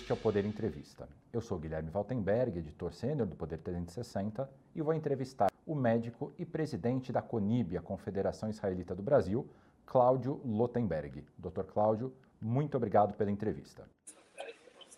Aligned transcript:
Este 0.00 0.12
é 0.12 0.14
o 0.14 0.18
Poder 0.18 0.46
Entrevista. 0.46 1.06
Eu 1.30 1.42
sou 1.42 1.58
Guilherme 1.58 1.90
Valtenberg, 1.90 2.58
editor 2.58 2.90
sênior 2.90 3.26
do 3.26 3.36
Poder 3.36 3.58
360, 3.58 4.50
e 4.74 4.80
vou 4.80 4.94
entrevistar 4.94 5.52
o 5.66 5.74
médico 5.74 6.32
e 6.38 6.46
presidente 6.46 7.12
da 7.12 7.20
CONIB, 7.20 7.76
a 7.76 7.82
Confederação 7.82 8.48
Israelita 8.48 8.94
do 8.94 9.02
Brasil, 9.02 9.46
Cláudio 9.84 10.40
Lotenberg. 10.42 11.22
Doutor 11.36 11.64
Cláudio, 11.66 12.14
muito 12.40 12.78
obrigado 12.78 13.12
pela 13.12 13.30
entrevista. 13.30 13.86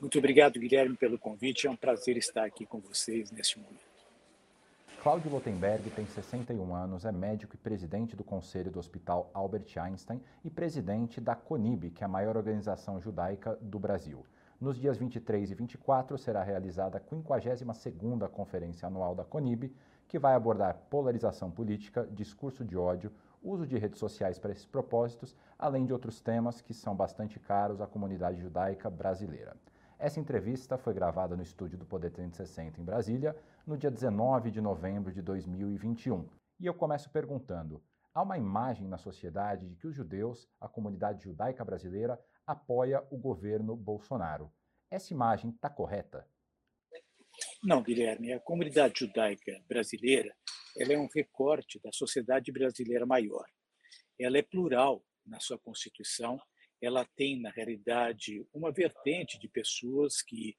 Muito 0.00 0.16
obrigado, 0.18 0.60
Guilherme, 0.60 0.96
pelo 0.96 1.18
convite. 1.18 1.66
É 1.66 1.70
um 1.70 1.76
prazer 1.76 2.16
estar 2.16 2.44
aqui 2.44 2.64
com 2.64 2.78
vocês 2.78 3.32
neste 3.32 3.58
momento. 3.58 3.84
Cláudio 5.02 5.32
Lotenberg 5.32 5.90
tem 5.90 6.06
61 6.06 6.76
anos, 6.76 7.04
é 7.04 7.10
médico 7.10 7.56
e 7.56 7.58
presidente 7.58 8.14
do 8.14 8.22
Conselho 8.22 8.70
do 8.70 8.78
Hospital 8.78 9.32
Albert 9.34 9.66
Einstein 9.76 10.22
e 10.44 10.48
presidente 10.48 11.20
da 11.20 11.34
CONIB, 11.34 11.90
que 11.90 12.04
é 12.04 12.06
a 12.06 12.08
maior 12.08 12.36
organização 12.36 13.00
judaica 13.00 13.58
do 13.60 13.80
Brasil. 13.80 14.24
Nos 14.62 14.78
dias 14.78 14.96
23 14.96 15.50
e 15.50 15.54
24 15.56 16.16
será 16.16 16.40
realizada 16.44 16.96
a 16.96 17.00
52ª 17.00 18.28
Conferência 18.28 18.86
Anual 18.86 19.12
da 19.12 19.24
CONIB, 19.24 19.74
que 20.06 20.20
vai 20.20 20.34
abordar 20.34 20.86
polarização 20.88 21.50
política, 21.50 22.08
discurso 22.12 22.64
de 22.64 22.76
ódio, 22.76 23.10
uso 23.42 23.66
de 23.66 23.76
redes 23.76 23.98
sociais 23.98 24.38
para 24.38 24.52
esses 24.52 24.64
propósitos, 24.64 25.36
além 25.58 25.84
de 25.84 25.92
outros 25.92 26.20
temas 26.20 26.60
que 26.60 26.72
são 26.72 26.94
bastante 26.94 27.40
caros 27.40 27.80
à 27.80 27.88
comunidade 27.88 28.40
judaica 28.40 28.88
brasileira. 28.88 29.56
Essa 29.98 30.20
entrevista 30.20 30.78
foi 30.78 30.94
gravada 30.94 31.34
no 31.36 31.42
estúdio 31.42 31.76
do 31.76 31.84
Poder 31.84 32.12
360 32.12 32.80
em 32.80 32.84
Brasília, 32.84 33.34
no 33.66 33.76
dia 33.76 33.90
19 33.90 34.52
de 34.52 34.60
novembro 34.60 35.10
de 35.10 35.22
2021. 35.22 36.24
E 36.60 36.66
eu 36.66 36.74
começo 36.74 37.10
perguntando: 37.10 37.82
há 38.14 38.22
uma 38.22 38.38
imagem 38.38 38.86
na 38.86 38.96
sociedade 38.96 39.66
de 39.66 39.74
que 39.74 39.88
os 39.88 39.94
judeus, 39.96 40.48
a 40.60 40.68
comunidade 40.68 41.24
judaica 41.24 41.64
brasileira, 41.64 42.16
apoia 42.46 43.02
o 43.10 43.16
governo 43.16 43.76
Bolsonaro. 43.76 44.50
Essa 44.92 45.12
imagem 45.12 45.50
está 45.50 45.70
correta? 45.70 46.28
Não, 47.62 47.82
Guilherme. 47.82 48.32
A 48.32 48.40
comunidade 48.40 49.00
judaica 49.00 49.60
brasileira 49.66 50.34
ela 50.76 50.92
é 50.92 50.98
um 50.98 51.08
recorte 51.14 51.80
da 51.82 51.90
sociedade 51.92 52.50
brasileira 52.52 53.04
maior. 53.04 53.46
Ela 54.18 54.38
é 54.38 54.42
plural 54.42 55.04
na 55.26 55.40
sua 55.40 55.58
constituição 55.58 56.40
ela 56.82 57.06
tem, 57.16 57.40
na 57.40 57.50
realidade, 57.50 58.44
uma 58.52 58.72
vertente 58.72 59.38
de 59.38 59.48
pessoas 59.48 60.20
que 60.20 60.56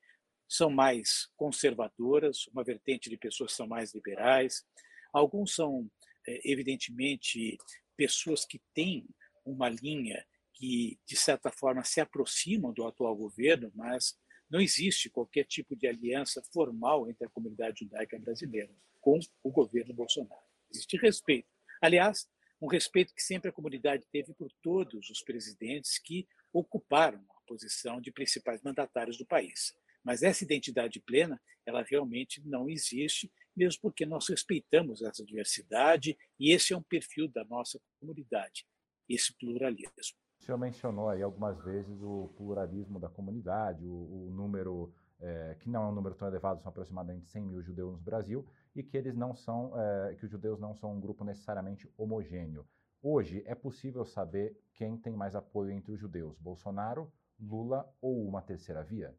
são 0.48 0.70
mais 0.70 1.28
conservadoras, 1.36 2.48
uma 2.48 2.64
vertente 2.64 3.10
de 3.10 3.18
pessoas 3.18 3.52
que 3.52 3.58
são 3.58 3.68
mais 3.68 3.94
liberais. 3.94 4.64
Alguns 5.12 5.54
são, 5.54 5.92
é, 6.26 6.50
evidentemente, 6.50 7.58
pessoas 7.98 8.46
que 8.46 8.62
têm 8.74 9.06
uma 9.46 9.68
linha 9.68 10.26
que, 10.54 11.00
de 11.06 11.16
certa 11.16 11.52
forma, 11.52 11.84
se 11.84 12.00
aproximam 12.00 12.72
do 12.72 12.86
atual 12.86 13.16
governo, 13.16 13.72
mas 13.76 14.18
não 14.50 14.62
existe 14.62 15.10
qualquer 15.10 15.46
tipo 15.46 15.76
de 15.76 15.88
aliança 15.88 16.42
formal 16.54 17.10
entre 17.10 17.26
a 17.26 17.30
comunidade 17.30 17.80
judaica 17.80 18.20
brasileira 18.20 18.74
com 19.02 19.20
o 19.44 19.52
governo 19.52 19.94
Bolsonaro. 19.94 20.42
Existe 20.72 20.96
respeito. 20.98 21.48
Aliás, 21.82 22.28
um 22.62 22.68
respeito 22.68 23.14
que 23.14 23.22
sempre 23.22 23.50
a 23.50 23.54
comunidade 23.54 24.08
teve 24.12 24.34
por 24.34 24.50
todos 24.62 25.10
os 25.10 25.22
presidentes 25.22 26.00
que 26.00 26.28
ocuparam 26.54 27.20
a 27.32 27.42
posição 27.46 28.00
de 28.00 28.12
principais 28.12 28.62
mandatários 28.62 29.18
do 29.18 29.26
país. 29.26 29.76
Mas 30.04 30.24
essa 30.24 30.44
identidade 30.44 31.00
plena, 31.02 31.42
ela 31.66 31.82
realmente 31.82 32.42
não 32.46 32.70
existe, 32.70 33.32
mesmo 33.56 33.82
porque 33.82 34.06
nós 34.06 34.30
respeitamos 34.30 35.02
essa 35.02 35.26
diversidade 35.26 36.18
e 36.40 36.54
esse 36.54 36.74
é 36.74 36.78
um 36.78 36.84
perfil 36.84 37.28
da 37.28 37.44
nossa 37.44 37.82
comunidade, 38.00 38.66
esse 39.10 39.34
pluralismo. 39.38 40.23
O 40.44 40.46
senhor 40.46 40.58
mencionou 40.58 41.08
aí 41.08 41.22
algumas 41.24 41.58
vezes 41.64 42.02
o 42.02 42.28
pluralismo 42.36 43.00
da 43.00 43.08
comunidade, 43.08 43.88
o, 43.88 44.28
o 44.28 44.30
número 44.30 44.94
é, 45.22 45.56
que 45.58 45.70
não 45.70 45.84
é 45.84 45.88
um 45.88 45.94
número 45.94 46.16
tão 46.16 46.28
elevado, 46.28 46.62
são 46.62 46.70
aproximadamente 46.70 47.30
100 47.30 47.46
mil 47.46 47.62
judeus 47.62 47.94
no 47.94 48.02
Brasil, 48.02 48.46
e 48.76 48.84
que 48.84 48.98
eles 48.98 49.16
não 49.16 49.34
são, 49.34 49.72
é, 49.80 50.16
que 50.16 50.26
os 50.26 50.30
judeus 50.30 50.60
não 50.60 50.76
são 50.76 50.92
um 50.92 51.00
grupo 51.00 51.24
necessariamente 51.24 51.90
homogêneo. 51.98 52.68
Hoje 53.02 53.42
é 53.46 53.56
possível 53.56 54.04
saber 54.04 54.54
quem 54.74 54.98
tem 54.98 55.16
mais 55.16 55.34
apoio 55.34 55.72
entre 55.72 55.94
os 55.94 56.00
judeus, 56.02 56.38
Bolsonaro, 56.40 57.10
Lula 57.40 57.90
ou 58.02 58.28
uma 58.28 58.42
terceira 58.42 58.84
via? 58.84 59.16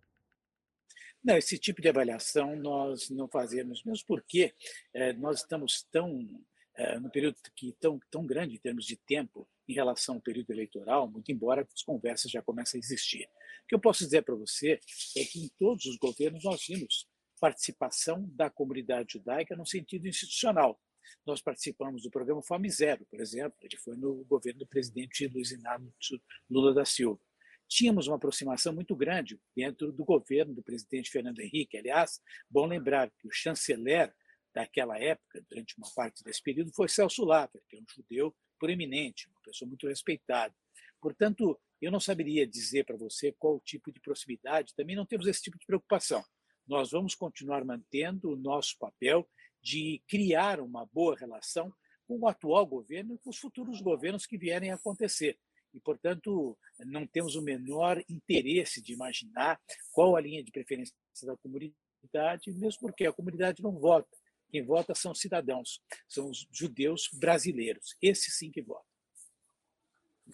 Não, 1.24 1.38
esse 1.38 1.58
tipo 1.58 1.80
de 1.80 1.88
avaliação 1.88 2.54
nós 2.54 3.08
não 3.08 3.28
fazemos, 3.28 3.82
mesmo 3.82 4.06
porque 4.06 4.52
é, 4.92 5.14
nós 5.14 5.38
estamos 5.38 5.84
tão 5.90 6.28
é, 6.76 6.98
no 6.98 7.10
período 7.10 7.36
que 7.54 7.72
tão 7.80 8.00
tão 8.10 8.26
grande 8.26 8.56
em 8.56 8.58
termos 8.58 8.84
de 8.84 8.96
tempo 8.96 9.48
em 9.68 9.74
relação 9.74 10.16
ao 10.16 10.20
período 10.20 10.50
eleitoral, 10.50 11.10
muito 11.10 11.30
embora 11.30 11.66
as 11.72 11.82
conversas 11.82 12.30
já 12.30 12.42
comecem 12.42 12.78
a 12.78 12.82
existir. 12.82 13.24
O 13.64 13.66
que 13.68 13.74
eu 13.74 13.80
posso 13.80 14.04
dizer 14.04 14.22
para 14.22 14.34
você 14.34 14.78
é 15.16 15.24
que 15.24 15.44
em 15.44 15.48
todos 15.58 15.86
os 15.86 15.96
governos 15.96 16.44
nós 16.44 16.66
vimos 16.66 17.08
participação 17.40 18.28
da 18.34 18.48
comunidade 18.48 19.14
judaica 19.14 19.56
no 19.56 19.66
sentido 19.66 20.08
institucional. 20.08 20.80
Nós 21.26 21.42
participamos 21.42 22.02
do 22.02 22.10
programa 22.10 22.42
Fome 22.42 22.70
Zero, 22.70 23.04
por 23.10 23.20
exemplo, 23.20 23.56
ele 23.60 23.76
foi 23.76 23.96
no 23.96 24.24
governo 24.24 24.60
do 24.60 24.66
presidente 24.66 25.26
Luiz 25.28 25.50
Inácio 25.50 26.20
Lula 26.48 26.72
da 26.72 26.84
Silva. 26.84 27.20
Tínhamos 27.68 28.06
uma 28.06 28.16
aproximação 28.16 28.72
muito 28.74 28.94
grande 28.94 29.38
dentro 29.54 29.92
do 29.92 30.04
governo 30.04 30.54
do 30.54 30.62
presidente 30.62 31.10
Fernando 31.10 31.40
Henrique. 31.40 31.76
Aliás, 31.76 32.20
bom 32.48 32.66
lembrar 32.66 33.10
que 33.10 33.26
o 33.26 33.30
chanceler 33.30 34.14
daquela 34.54 34.98
época, 34.98 35.44
durante 35.50 35.76
uma 35.76 35.90
parte 35.94 36.22
desse 36.22 36.42
período, 36.42 36.72
foi 36.72 36.88
Celso 36.88 37.24
Laffer, 37.24 37.60
que 37.68 37.76
é 37.76 37.80
um 37.80 37.84
judeu 37.88 38.34
proeminente, 38.58 39.28
uma 39.28 39.40
pessoa 39.42 39.68
muito 39.68 39.88
respeitada. 39.88 40.54
Portanto, 41.00 41.60
eu 41.82 41.90
não 41.90 42.00
saberia 42.00 42.46
dizer 42.46 42.84
para 42.84 42.96
você 42.96 43.32
qual 43.32 43.60
tipo 43.60 43.92
de 43.92 44.00
proximidade, 44.00 44.74
também 44.74 44.96
não 44.96 45.04
temos 45.04 45.26
esse 45.26 45.42
tipo 45.42 45.58
de 45.58 45.66
preocupação. 45.66 46.24
Nós 46.66 46.92
vamos 46.92 47.14
continuar 47.14 47.64
mantendo 47.64 48.30
o 48.30 48.36
nosso 48.36 48.78
papel 48.78 49.28
de 49.60 50.02
criar 50.08 50.60
uma 50.60 50.86
boa 50.86 51.16
relação 51.16 51.74
com 52.06 52.18
o 52.18 52.28
atual 52.28 52.66
governo 52.66 53.14
e 53.14 53.18
com 53.18 53.30
os 53.30 53.38
futuros 53.38 53.80
governos 53.80 54.24
que 54.24 54.38
vierem 54.38 54.70
a 54.70 54.76
acontecer. 54.76 55.38
E, 55.72 55.80
portanto, 55.80 56.56
não 56.86 57.06
temos 57.06 57.34
o 57.34 57.42
menor 57.42 58.02
interesse 58.08 58.80
de 58.80 58.92
imaginar 58.92 59.60
qual 59.90 60.14
a 60.14 60.20
linha 60.20 60.44
de 60.44 60.52
preferência 60.52 60.94
da 61.24 61.36
comunidade, 61.36 62.52
mesmo 62.52 62.80
porque 62.80 63.06
a 63.06 63.12
comunidade 63.12 63.62
não 63.62 63.72
vota. 63.72 64.16
Quem 64.54 64.62
vota 64.62 64.94
são 64.94 65.12
cidadãos, 65.12 65.82
são 66.06 66.30
os 66.30 66.46
judeus 66.52 67.08
brasileiros. 67.12 67.96
Esses 68.00 68.38
sim 68.38 68.52
que 68.52 68.62
votam. 68.62 68.86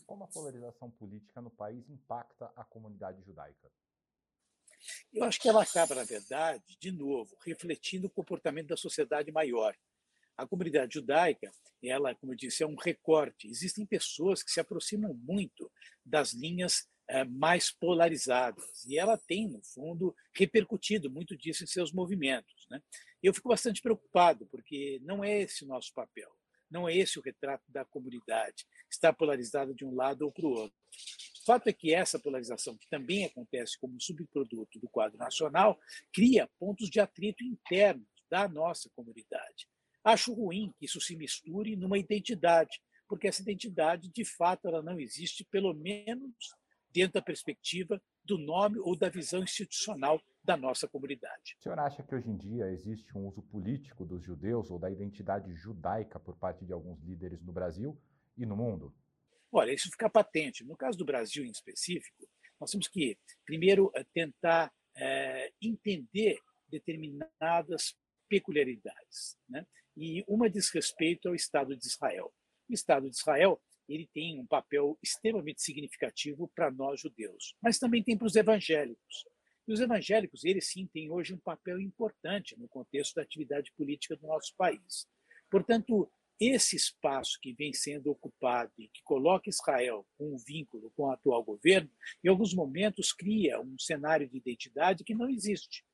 Como 0.05 0.25
a 0.25 0.27
polarização 0.27 0.91
política 0.91 1.41
no 1.41 1.49
país 1.49 1.89
impacta 1.89 2.53
a 2.55 2.63
comunidade 2.63 3.25
judaica? 3.25 3.73
Eu 5.11 5.25
acho 5.25 5.41
que 5.41 5.49
ela 5.49 5.63
acaba, 5.63 5.95
na 5.95 6.05
verdade, 6.05 6.77
de 6.79 6.93
novo, 6.93 7.35
refletindo 7.41 8.09
o 8.09 8.11
comportamento 8.11 8.67
da 8.67 8.77
sociedade 8.77 9.33
maior. 9.33 9.75
A 10.37 10.47
comunidade 10.47 10.93
judaica, 10.93 11.51
ela, 11.83 12.15
como 12.15 12.35
eu 12.35 12.37
disse, 12.37 12.63
é 12.63 12.67
um 12.67 12.77
recorte. 12.77 13.49
Existem 13.49 13.87
pessoas 13.87 14.43
que 14.43 14.51
se 14.51 14.61
aproximam 14.61 15.15
muito 15.15 15.73
das 16.05 16.35
linhas 16.35 16.87
mais 17.25 17.71
polarizadas. 17.71 18.84
E 18.87 18.98
ela 18.98 19.19
tem, 19.19 19.48
no 19.48 19.62
fundo, 19.62 20.15
repercutido 20.34 21.10
muito 21.10 21.37
disso 21.37 21.65
em 21.65 21.66
seus 21.66 21.93
movimentos. 21.93 22.66
Né? 22.71 22.81
Eu 23.22 23.34
fico 23.34 23.48
bastante 23.48 23.82
preocupado, 23.82 24.47
porque 24.47 25.00
não 25.03 25.25
é 25.25 25.43
esse 25.43 25.65
o 25.65 25.69
nosso 25.69 25.93
papel, 25.93 26.31
não 26.71 26.88
é 26.88 26.97
esse 26.97 27.19
o 27.19 27.22
retrato 27.22 27.65
da 27.69 27.84
comunidade, 27.84 28.65
estar 28.91 29.12
polarizada 29.12 29.75
de 29.75 29.84
um 29.84 29.94
lado 29.94 30.22
ou 30.22 30.32
para 30.32 30.47
o 30.47 30.50
outro. 30.50 30.78
O 31.41 31.44
fato 31.44 31.69
é 31.69 31.72
que 31.72 31.93
essa 31.93 32.19
polarização, 32.19 32.76
que 32.76 32.88
também 32.88 33.25
acontece 33.25 33.78
como 33.78 34.00
subproduto 34.00 34.78
do 34.78 34.88
quadro 34.88 35.19
nacional, 35.19 35.81
cria 36.12 36.48
pontos 36.59 36.88
de 36.88 37.00
atrito 37.00 37.42
internos 37.42 38.06
da 38.31 38.47
nossa 38.47 38.88
comunidade. 38.94 39.66
Acho 40.04 40.32
ruim 40.32 40.72
que 40.78 40.84
isso 40.84 41.00
se 41.00 41.16
misture 41.16 41.77
numa 41.77 41.98
identidade, 41.98 42.81
porque 43.09 43.27
essa 43.27 43.42
identidade, 43.42 44.09
de 44.09 44.24
fato, 44.24 44.68
ela 44.68 44.83
não 44.83 45.01
existe, 45.01 45.45
pelo 45.45 45.74
menos 45.74 46.54
dentro 46.92 47.15
da 47.15 47.22
perspectiva 47.22 48.01
do 48.25 48.39
nome 48.39 48.78
ou 48.78 48.97
da 48.97 49.09
visão 49.09 49.42
institucional 49.42 50.21
da 50.42 50.57
nossa 50.57 50.89
comunidade. 50.89 51.57
O 51.59 51.63
senhor 51.63 51.78
acha 51.78 52.03
que 52.03 52.15
hoje 52.15 52.28
em 52.28 52.37
dia 52.37 52.71
existe 52.71 53.16
um 53.16 53.27
uso 53.27 53.42
político 53.42 54.04
dos 54.04 54.22
judeus 54.22 54.71
ou 54.71 54.78
da 54.78 54.91
identidade 54.91 55.54
judaica 55.54 56.19
por 56.19 56.37
parte 56.37 56.65
de 56.65 56.72
alguns 56.72 57.01
líderes 57.03 57.42
no 57.42 57.53
Brasil 57.53 58.01
e 58.37 58.47
no 58.47 58.57
mundo? 58.57 58.95
Olha, 59.53 59.72
isso 59.72 59.91
fica 59.91 60.09
patente. 60.09 60.65
No 60.65 60.77
caso 60.77 60.97
do 60.97 61.04
Brasil 61.04 61.45
em 61.45 61.51
específico, 61.51 62.28
nós 62.60 62.71
temos 62.71 62.89
que, 62.89 63.19
primeiro, 63.45 63.91
eh, 63.95 64.04
tentar 64.13 64.72
é, 64.97 65.53
entender 65.60 66.39
determinadas 66.69 67.95
peculiaridades. 68.28 69.37
Né? 69.48 69.66
E 69.97 70.25
uma 70.28 70.48
diz 70.48 70.71
respeito 70.71 71.28
ao 71.28 71.34
Estado 71.34 71.77
de 71.77 71.87
Israel. 71.87 72.33
O 72.69 72.72
Estado 72.72 73.10
de 73.10 73.16
Israel 73.16 73.60
ele 73.91 74.09
tem 74.15 74.41
um 74.41 74.47
papel 74.47 74.97
extremamente 75.03 75.60
significativo 75.60 76.48
para 76.54 76.71
nós 76.71 77.01
judeus, 77.01 77.57
mas 77.60 77.78
também 77.78 78.03
tem 78.03 78.16
para 78.16 78.27
os 78.27 78.37
evangélicos. 78.37 79.25
E 79.66 79.72
os 79.72 79.81
evangélicos, 79.81 80.45
eles 80.45 80.71
sim 80.71 80.87
têm 80.87 81.10
hoje 81.10 81.34
um 81.34 81.39
papel 81.39 81.81
importante 81.81 82.59
no 82.59 82.69
contexto 82.69 83.15
da 83.15 83.22
atividade 83.22 83.72
política 83.77 84.16
do 84.16 84.27
nosso 84.27 84.54
país. 84.57 85.09
Portanto, 85.51 86.10
esse 86.41 86.75
espaço 86.77 87.39
que 87.42 87.53
vem 87.53 87.72
sendo 87.72 88.10
ocupado 88.10 88.72
e 88.78 88.89
que 88.89 89.03
coloca 89.03 89.51
Israel 89.51 90.07
com 90.16 90.34
um 90.34 90.39
vínculo 90.39 90.91
com 90.97 91.04
o 91.04 91.10
atual 91.10 91.45
governo, 91.45 91.91
em 92.25 92.28
alguns 92.28 92.54
momentos 92.54 93.13
cria 93.13 93.60
um 93.60 93.78
cenário 93.78 94.28
de 94.28 94.39
identidade 94.39 95.04
que 95.04 95.15
não 95.15 95.28
existe. 95.28 95.84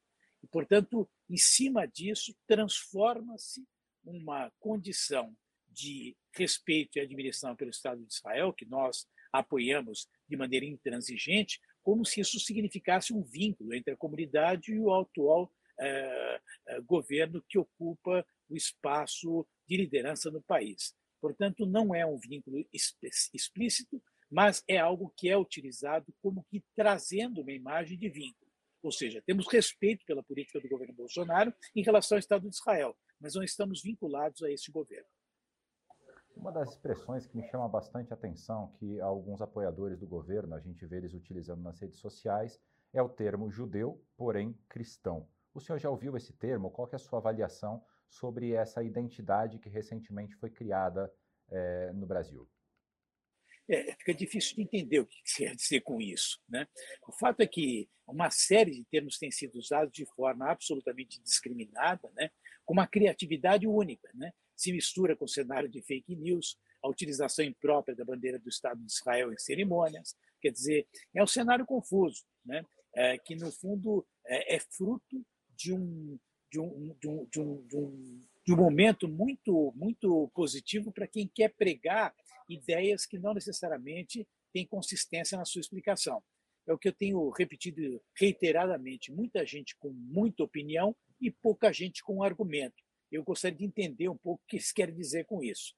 E, 0.43 0.46
portanto, 0.46 1.08
em 1.28 1.37
cima 1.37 1.87
disso, 1.87 2.37
transforma-se 2.46 3.66
uma 4.04 4.52
condição 4.60 5.37
de 5.76 6.17
respeito 6.34 6.96
e 6.96 7.00
admiração 7.00 7.55
pelo 7.55 7.70
Estado 7.70 8.02
de 8.02 8.12
Israel, 8.12 8.52
que 8.52 8.64
nós 8.64 9.06
apoiamos 9.32 10.08
de 10.28 10.37
maneira 10.37 10.64
intransigente, 10.64 11.61
como 11.82 12.05
se 12.05 12.20
isso 12.20 12.40
significasse 12.40 13.12
um 13.12 13.23
vínculo 13.23 13.75
entre 13.75 13.93
a 13.93 13.96
comunidade 13.96 14.73
e 14.73 14.81
o 14.81 14.93
atual 14.93 15.52
eh, 15.78 16.40
eh, 16.69 16.81
governo 16.81 17.44
que 17.49 17.58
ocupa 17.58 18.26
o 18.49 18.56
espaço 18.56 19.46
de 19.69 19.76
liderança 19.76 20.31
no 20.31 20.43
país. 20.43 20.94
Portanto, 21.20 21.67
não 21.67 21.94
é 21.94 22.06
um 22.06 22.19
vínculo 22.19 22.64
explícito, 22.72 24.02
mas 24.31 24.64
é 24.67 24.79
algo 24.79 25.12
que 25.17 25.29
é 25.29 25.37
utilizado 25.37 26.06
como 26.22 26.44
que 26.50 26.64
trazendo 26.75 27.43
uma 27.43 27.52
imagem 27.52 27.99
de 27.99 28.08
vínculo. 28.08 28.50
Ou 28.82 28.93
seja, 28.93 29.22
temos 29.26 29.46
respeito 29.49 30.05
pela 30.06 30.22
política 30.22 30.61
do 30.61 30.69
governo 30.69 30.94
Bolsonaro 30.94 31.52
em 31.75 31.82
relação 31.82 32.17
ao 32.17 32.20
Estado 32.20 32.49
de 32.49 32.55
Israel, 32.55 32.96
mas 33.20 33.34
não 33.34 33.43
estamos 33.43 33.82
vinculados 33.82 34.43
a 34.43 34.50
esse 34.50 34.70
governo. 34.70 35.08
Uma 36.36 36.52
das 36.52 36.72
expressões 36.72 37.26
que 37.26 37.34
me 37.34 37.42
chama 37.48 37.66
bastante 37.66 38.12
atenção, 38.12 38.70
que 38.78 39.00
alguns 39.00 39.40
apoiadores 39.40 39.98
do 39.98 40.06
governo, 40.06 40.54
a 40.54 40.60
gente 40.60 40.84
vê 40.84 40.98
eles 40.98 41.14
utilizando 41.14 41.62
nas 41.62 41.80
redes 41.80 41.98
sociais, 41.98 42.60
é 42.92 43.02
o 43.02 43.08
termo 43.08 43.50
judeu, 43.50 44.04
porém 44.16 44.56
cristão. 44.68 45.26
O 45.54 45.60
senhor 45.60 45.78
já 45.78 45.88
ouviu 45.88 46.14
esse 46.16 46.34
termo? 46.34 46.70
Qual 46.70 46.88
é 46.92 46.96
a 46.96 46.98
sua 46.98 47.18
avaliação 47.18 47.82
sobre 48.06 48.52
essa 48.52 48.82
identidade 48.82 49.58
que 49.58 49.70
recentemente 49.70 50.36
foi 50.36 50.50
criada 50.50 51.10
é, 51.50 51.92
no 51.94 52.06
Brasil? 52.06 52.46
É, 53.68 53.94
fica 53.94 54.14
difícil 54.14 54.56
de 54.56 54.62
entender 54.62 55.00
o 55.00 55.06
que 55.06 55.22
quer 55.36 55.56
dizer 55.56 55.80
com 55.80 56.00
isso. 56.00 56.38
Né? 56.48 56.68
O 57.08 57.12
fato 57.12 57.40
é 57.40 57.46
que 57.46 57.88
uma 58.06 58.30
série 58.30 58.70
de 58.72 58.84
termos 58.84 59.18
tem 59.18 59.30
sido 59.30 59.56
usados 59.56 59.92
de 59.92 60.04
forma 60.14 60.48
absolutamente 60.48 61.20
discriminada, 61.22 62.12
né? 62.14 62.30
com 62.64 62.74
uma 62.74 62.86
criatividade 62.86 63.66
única. 63.66 64.08
Né? 64.14 64.32
Se 64.56 64.73
mistura 64.73 65.14
com 65.14 65.26
o 65.26 65.29
cenário 65.29 65.69
de 65.69 65.82
fake 65.82 66.17
news, 66.17 66.58
a 66.82 66.88
utilização 66.88 67.44
imprópria 67.44 67.94
da 67.94 68.05
bandeira 68.05 68.38
do 68.38 68.49
Estado 68.49 68.81
de 68.81 68.91
Israel 68.91 69.32
em 69.32 69.38
cerimônias. 69.38 70.17
Quer 70.41 70.50
dizer, 70.50 70.87
é 71.14 71.23
um 71.23 71.26
cenário 71.26 71.67
confuso, 71.67 72.25
né? 72.44 72.64
É, 72.94 73.19
que, 73.19 73.37
no 73.37 73.53
fundo, 73.53 74.06
é, 74.26 74.56
é 74.56 74.58
fruto 74.58 75.25
de 75.55 75.73
um, 75.73 76.19
de 76.50 76.58
um, 76.58 76.97
de 76.99 77.08
um, 77.08 77.26
de 77.26 77.41
um, 77.41 77.67
de 77.67 77.76
um, 77.76 78.20
de 78.47 78.53
um 78.55 78.56
momento 78.56 79.06
muito, 79.06 79.73
muito 79.76 80.31
positivo 80.35 80.91
para 80.91 81.06
quem 81.06 81.29
quer 81.29 81.53
pregar 81.55 82.14
ideias 82.49 83.05
que 83.05 83.19
não 83.19 83.35
necessariamente 83.35 84.26
têm 84.53 84.67
consistência 84.67 85.37
na 85.37 85.44
sua 85.44 85.61
explicação. 85.61 86.23
É 86.67 86.73
o 86.73 86.79
que 86.79 86.88
eu 86.88 86.93
tenho 86.93 87.29
repetido 87.31 88.03
reiteradamente: 88.19 89.12
muita 89.12 89.44
gente 89.44 89.76
com 89.76 89.91
muita 89.91 90.43
opinião 90.43 90.94
e 91.20 91.31
pouca 91.31 91.73
gente 91.73 92.03
com 92.03 92.23
argumento. 92.23 92.85
Eu 93.11 93.23
gostaria 93.23 93.56
de 93.56 93.64
entender 93.64 94.08
um 94.08 94.17
pouco 94.17 94.43
o 94.43 94.47
que 94.47 94.56
eles 94.56 94.73
querem 94.73 94.94
dizer 94.94 95.25
com 95.25 95.43
isso. 95.43 95.75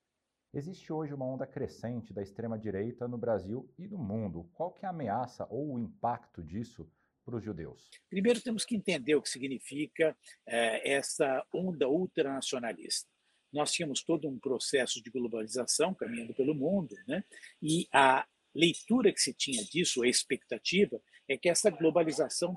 Existe 0.52 0.90
hoje 0.92 1.12
uma 1.12 1.26
onda 1.26 1.46
crescente 1.46 2.12
da 2.12 2.22
extrema-direita 2.22 3.06
no 3.06 3.18
Brasil 3.18 3.70
e 3.78 3.86
no 3.86 3.98
mundo. 3.98 4.50
Qual 4.54 4.72
que 4.72 4.84
é 4.84 4.88
a 4.88 4.90
ameaça 4.90 5.46
ou 5.50 5.74
o 5.74 5.78
impacto 5.78 6.42
disso 6.42 6.90
para 7.22 7.36
os 7.36 7.44
judeus? 7.44 7.90
Primeiro, 8.08 8.40
temos 8.40 8.64
que 8.64 8.74
entender 8.74 9.14
o 9.14 9.20
que 9.20 9.28
significa 9.28 10.16
é, 10.46 10.94
essa 10.94 11.44
onda 11.52 11.86
ultranacionalista. 11.86 13.08
Nós 13.52 13.72
tínhamos 13.72 14.02
todo 14.02 14.26
um 14.26 14.38
processo 14.38 15.02
de 15.02 15.10
globalização 15.10 15.94
caminhando 15.94 16.34
pelo 16.34 16.54
mundo, 16.54 16.94
né? 17.06 17.22
e 17.62 17.86
a 17.92 18.26
leitura 18.54 19.12
que 19.12 19.20
se 19.20 19.34
tinha 19.34 19.62
disso, 19.64 20.02
a 20.02 20.08
expectativa, 20.08 21.00
é 21.28 21.36
que 21.36 21.48
essa 21.48 21.70
globalização 21.70 22.56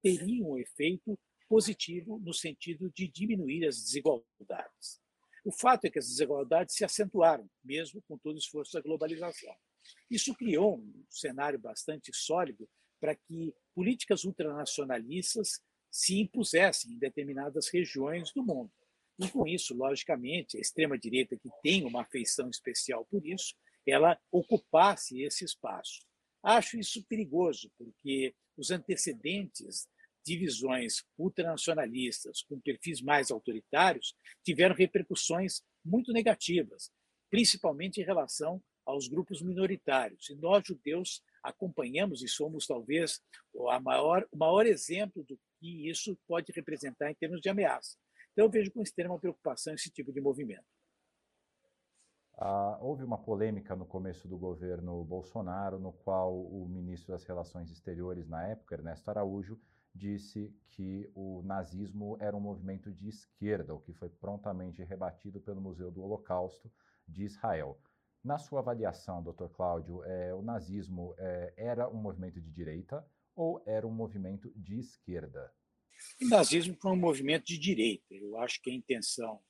teria 0.00 0.44
um 0.44 0.56
efeito 0.56 1.18
positivo 1.48 2.18
no 2.18 2.32
sentido 2.32 2.90
de 2.90 3.08
diminuir 3.08 3.66
as 3.66 3.76
desigualdades. 3.76 5.00
O 5.44 5.52
fato 5.52 5.84
é 5.84 5.90
que 5.90 5.98
as 5.98 6.08
desigualdades 6.08 6.74
se 6.74 6.84
acentuaram, 6.84 7.48
mesmo 7.64 8.02
com 8.02 8.18
todo 8.18 8.34
o 8.34 8.38
esforço 8.38 8.72
da 8.72 8.80
globalização. 8.80 9.54
Isso 10.10 10.34
criou 10.34 10.78
um 10.78 11.04
cenário 11.08 11.58
bastante 11.58 12.10
sólido 12.12 12.68
para 13.00 13.14
que 13.14 13.54
políticas 13.74 14.24
ultranacionalistas 14.24 15.60
se 15.90 16.18
impusessem 16.18 16.92
em 16.92 16.98
determinadas 16.98 17.68
regiões 17.68 18.32
do 18.32 18.42
mundo. 18.42 18.72
E 19.18 19.28
com 19.28 19.46
isso, 19.46 19.74
logicamente, 19.74 20.56
a 20.56 20.60
extrema-direita, 20.60 21.36
que 21.36 21.48
tem 21.62 21.84
uma 21.84 22.02
afeição 22.02 22.50
especial 22.50 23.06
por 23.06 23.24
isso, 23.24 23.54
ela 23.86 24.18
ocupasse 24.30 25.22
esse 25.22 25.44
espaço. 25.44 26.04
Acho 26.42 26.76
isso 26.76 27.04
perigoso, 27.04 27.70
porque 27.78 28.34
os 28.56 28.70
antecedentes 28.70 29.88
de 30.26 30.36
visões 30.36 31.04
ultranacionalistas 31.16 32.42
com 32.42 32.60
perfis 32.60 33.00
mais 33.00 33.30
autoritários 33.30 34.12
tiveram 34.44 34.74
repercussões 34.74 35.62
muito 35.84 36.12
negativas, 36.12 36.90
principalmente 37.30 38.00
em 38.00 38.04
relação 38.04 38.60
aos 38.84 39.06
grupos 39.06 39.40
minoritários. 39.40 40.28
E 40.28 40.34
nós, 40.34 40.66
judeus, 40.66 41.22
acompanhamos 41.44 42.22
e 42.22 42.28
somos 42.28 42.66
talvez 42.66 43.22
maior, 43.82 44.26
o 44.32 44.36
maior 44.36 44.66
exemplo 44.66 45.22
do 45.22 45.38
que 45.60 45.88
isso 45.88 46.18
pode 46.26 46.52
representar 46.52 47.10
em 47.10 47.14
termos 47.14 47.40
de 47.40 47.48
ameaça. 47.48 47.96
Então, 48.32 48.46
eu 48.46 48.50
vejo 48.50 48.72
com 48.72 48.82
extrema 48.82 49.18
preocupação 49.18 49.74
esse 49.74 49.90
tipo 49.90 50.12
de 50.12 50.20
movimento. 50.20 50.66
Ah, 52.38 52.76
houve 52.82 53.02
uma 53.02 53.16
polêmica 53.16 53.74
no 53.74 53.86
começo 53.86 54.28
do 54.28 54.36
governo 54.36 55.02
Bolsonaro, 55.04 55.78
no 55.78 55.92
qual 55.92 56.34
o 56.34 56.68
ministro 56.68 57.12
das 57.12 57.24
Relações 57.24 57.70
Exteriores, 57.70 58.28
na 58.28 58.46
época, 58.48 58.74
Ernesto 58.74 59.08
Araújo, 59.08 59.58
disse 59.96 60.54
que 60.70 61.10
o 61.14 61.42
nazismo 61.42 62.16
era 62.20 62.36
um 62.36 62.40
movimento 62.40 62.92
de 62.92 63.08
esquerda, 63.08 63.74
o 63.74 63.80
que 63.80 63.92
foi 63.92 64.08
prontamente 64.08 64.84
rebatido 64.84 65.40
pelo 65.40 65.60
Museu 65.60 65.90
do 65.90 66.02
Holocausto 66.02 66.70
de 67.08 67.24
Israel. 67.24 67.80
Na 68.22 68.38
sua 68.38 68.60
avaliação, 68.60 69.22
doutor 69.22 69.48
Cláudio, 69.50 70.04
é, 70.04 70.34
o 70.34 70.42
nazismo 70.42 71.14
é, 71.18 71.54
era 71.56 71.88
um 71.88 71.96
movimento 71.96 72.40
de 72.40 72.50
direita 72.50 73.06
ou 73.34 73.62
era 73.66 73.86
um 73.86 73.92
movimento 73.92 74.52
de 74.56 74.78
esquerda? 74.78 75.52
O 76.20 76.28
nazismo 76.28 76.76
foi 76.80 76.92
um 76.92 76.96
movimento 76.96 77.44
de 77.44 77.58
direita. 77.58 78.14
Eu 78.14 78.38
acho 78.38 78.60
que 78.60 78.70
a 78.70 78.74
intenção 78.74 79.40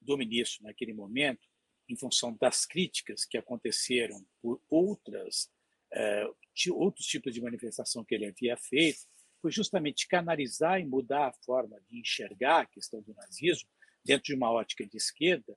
do 0.00 0.16
ministro 0.16 0.64
naquele 0.64 0.94
momento, 0.94 1.46
em 1.88 1.96
função 1.96 2.36
das 2.40 2.64
críticas 2.64 3.24
que 3.24 3.36
aconteceram 3.36 4.24
por 4.40 4.62
outras 4.70 5.50
é, 5.92 6.24
outros 6.72 7.06
tipos 7.06 7.34
de 7.34 7.40
manifestação 7.40 8.04
que 8.04 8.14
ele 8.14 8.26
havia 8.26 8.56
feito, 8.56 9.00
foi 9.40 9.50
justamente 9.50 10.06
canalizar 10.08 10.80
e 10.80 10.86
mudar 10.86 11.28
a 11.28 11.32
forma 11.44 11.80
de 11.88 11.98
enxergar 11.98 12.60
a 12.60 12.66
questão 12.66 13.00
do 13.02 13.14
nazismo 13.14 13.68
dentro 14.04 14.24
de 14.24 14.34
uma 14.34 14.50
ótica 14.50 14.86
de 14.86 14.96
esquerda, 14.96 15.56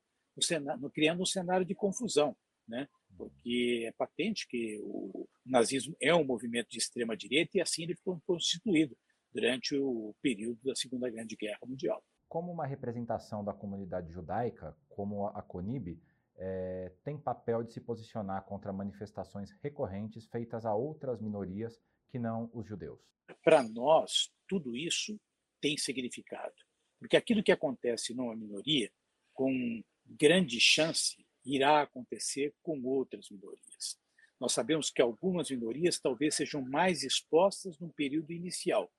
no, 0.79 0.89
criando 0.89 1.21
um 1.21 1.25
cenário 1.25 1.65
de 1.65 1.75
confusão 1.75 2.35
né? 2.67 2.87
porque 3.15 3.85
é 3.87 3.91
patente 3.91 4.47
que 4.47 4.79
o 4.81 5.27
nazismo 5.45 5.95
é 6.01 6.13
um 6.15 6.23
movimento 6.23 6.69
de 6.69 6.77
extrema 6.77 7.15
direita 7.15 7.57
e 7.57 7.61
assim 7.61 7.83
ele 7.83 7.95
ficou 7.95 8.19
constituído 8.25 8.97
durante 9.31 9.75
o 9.77 10.15
período 10.21 10.59
da 10.63 10.75
Segunda 10.75 11.09
Grande 11.09 11.35
Guerra 11.35 11.59
Mundial. 11.65 12.03
Como 12.27 12.51
uma 12.51 12.65
representação 12.65 13.43
da 13.43 13.53
comunidade 13.53 14.11
judaica, 14.11 14.75
como 14.89 15.27
a 15.27 15.41
CONIB, 15.41 15.99
é, 16.35 16.91
tem 17.03 17.17
papel 17.17 17.63
de 17.63 17.73
se 17.73 17.81
posicionar 17.81 18.43
contra 18.45 18.73
manifestações 18.73 19.51
recorrentes 19.61 20.25
feitas 20.27 20.65
a 20.65 20.73
outras 20.73 21.21
minorias 21.21 21.79
que 22.13 22.20
não 22.20 22.48
os 22.53 22.67
judeus? 22.67 23.00
Para 23.43 23.63
nós, 23.63 24.32
tudo 24.48 24.77
isso 24.77 25.20
tem 25.60 25.75
significado, 25.75 26.53
porque 27.00 27.17
aquilo 27.17 27.41
que 27.41 27.51
acontece 27.51 28.13
numa 28.13 28.36
minoria, 28.36 28.91
com 29.34 29.84
grande 30.05 30.60
chance 30.60 31.25
irá 31.43 31.82
acontecer 31.82 32.53
com 32.62 32.84
outras 32.84 33.32
minorias. 33.32 34.00
Nós 34.39 34.53
sabemos 34.53 34.91
que 34.91 35.01
algumas 35.01 35.50
minorias 35.50 36.00
talvez 36.00 36.36
sejam 36.36 36.62
mais 36.62 37.01
expostas 37.01 37.79
no 37.79 37.91
período 37.91 38.32
inicial, 38.32 38.93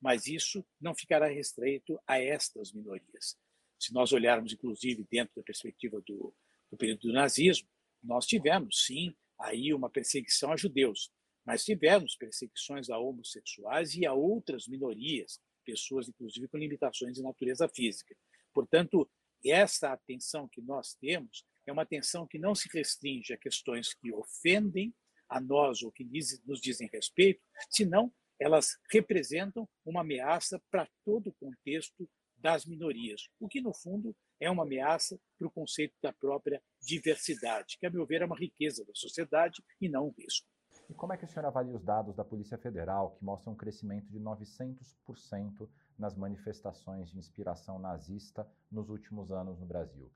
mas 0.00 0.28
isso 0.28 0.64
não 0.80 0.94
ficará 0.94 1.26
restrito 1.26 1.98
a 2.06 2.20
estas 2.20 2.72
minorias. 2.72 3.36
Se 3.80 3.92
nós 3.92 4.12
olharmos, 4.12 4.52
inclusive, 4.52 5.04
dentro 5.10 5.34
da 5.34 5.42
perspectiva 5.42 6.00
do, 6.02 6.32
do 6.70 6.76
período 6.76 7.00
do 7.00 7.12
nazismo, 7.12 7.68
nós 8.00 8.26
tivemos, 8.26 8.84
sim, 8.86 9.12
aí 9.40 9.74
uma 9.74 9.90
perseguição 9.90 10.52
a 10.52 10.56
judeus, 10.56 11.10
mas 11.44 11.64
tivemos 11.64 12.16
perseguições 12.16 12.90
a 12.90 12.98
homossexuais 12.98 13.94
e 13.94 14.06
a 14.06 14.12
outras 14.12 14.66
minorias, 14.66 15.40
pessoas, 15.64 16.08
inclusive, 16.08 16.48
com 16.48 16.58
limitações 16.58 17.14
de 17.14 17.22
natureza 17.22 17.68
física. 17.68 18.16
Portanto, 18.52 19.08
essa 19.44 19.92
atenção 19.92 20.48
que 20.48 20.60
nós 20.60 20.94
temos 20.94 21.44
é 21.66 21.72
uma 21.72 21.82
atenção 21.82 22.26
que 22.26 22.38
não 22.38 22.54
se 22.54 22.68
restringe 22.72 23.32
a 23.32 23.38
questões 23.38 23.94
que 23.94 24.12
ofendem 24.12 24.94
a 25.28 25.40
nós 25.40 25.82
ou 25.82 25.92
que 25.92 26.04
nos 26.44 26.60
dizem 26.60 26.88
respeito, 26.92 27.40
senão 27.70 28.12
elas 28.38 28.78
representam 28.90 29.68
uma 29.84 30.00
ameaça 30.00 30.60
para 30.70 30.88
todo 31.04 31.28
o 31.28 31.34
contexto 31.34 32.08
das 32.36 32.64
minorias, 32.64 33.28
o 33.38 33.48
que, 33.48 33.60
no 33.60 33.72
fundo, 33.72 34.16
é 34.40 34.50
uma 34.50 34.62
ameaça 34.62 35.20
para 35.38 35.46
o 35.46 35.50
conceito 35.50 35.94
da 36.02 36.12
própria 36.12 36.62
diversidade, 36.80 37.76
que, 37.78 37.86
a 37.86 37.90
meu 37.90 38.06
ver, 38.06 38.22
é 38.22 38.24
uma 38.24 38.38
riqueza 38.38 38.84
da 38.84 38.94
sociedade 38.94 39.62
e 39.78 39.88
não 39.88 40.08
um 40.08 40.14
risco. 40.18 40.48
E 40.90 40.94
como 40.94 41.12
é 41.12 41.16
que 41.16 41.24
o 41.24 41.28
senhor 41.28 41.46
avalia 41.46 41.72
os 41.72 41.84
dados 41.84 42.16
da 42.16 42.24
Polícia 42.24 42.58
Federal 42.58 43.12
que 43.12 43.24
mostram 43.24 43.52
um 43.52 43.56
crescimento 43.56 44.10
de 44.10 44.18
900% 44.18 45.70
nas 45.96 46.16
manifestações 46.16 47.12
de 47.12 47.16
inspiração 47.16 47.78
nazista 47.78 48.44
nos 48.68 48.90
últimos 48.90 49.30
anos 49.30 49.60
no 49.60 49.66
Brasil? 49.66 50.10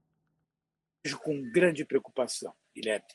Vejo 1.05 1.17
com 1.21 1.49
grande 1.53 1.85
preocupação, 1.85 2.53
Guilherme. 2.75 3.07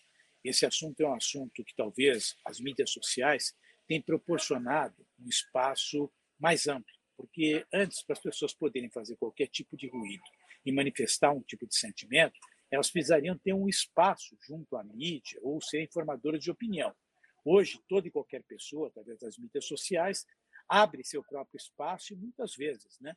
Esse 0.42 0.66
assunto 0.66 1.02
é 1.02 1.10
um 1.10 1.16
assunto 1.16 1.62
que 1.66 1.76
talvez 1.76 2.34
as 2.46 2.62
mídias 2.62 2.92
sociais 2.92 3.54
tenham 3.86 4.04
proporcionado 4.04 5.06
um 5.20 5.28
espaço 5.28 6.10
mais 6.40 6.66
amplo, 6.66 6.96
porque 7.18 7.66
antes, 7.74 8.02
para 8.04 8.14
as 8.14 8.22
pessoas 8.22 8.54
poderem 8.54 8.90
fazer 8.90 9.18
qualquer 9.18 9.48
tipo 9.48 9.76
de 9.76 9.90
ruído 9.90 10.24
e 10.66 10.72
manifestar 10.72 11.34
um 11.34 11.42
tipo 11.42 11.68
de 11.68 11.76
sentimento, 11.76 12.40
elas 12.72 12.90
precisariam 12.90 13.38
ter 13.38 13.52
um 13.52 13.68
espaço 13.68 14.38
junto 14.48 14.78
à 14.78 14.84
mídia 14.86 15.38
ou 15.42 15.62
ser 15.62 15.84
informadoras 15.84 16.42
de 16.42 16.50
opinião. 16.50 16.96
Hoje, 17.44 17.80
toda 17.88 18.08
e 18.08 18.12
qualquer 18.12 18.44
pessoa, 18.44 18.88
através 18.88 19.20
das 19.20 19.38
mídias 19.38 19.66
sociais, 19.66 20.26
abre 20.68 21.04
seu 21.04 21.24
próprio 21.24 21.58
espaço 21.58 22.14
e 22.14 22.16
muitas 22.16 22.56
vezes, 22.56 23.00
né, 23.00 23.16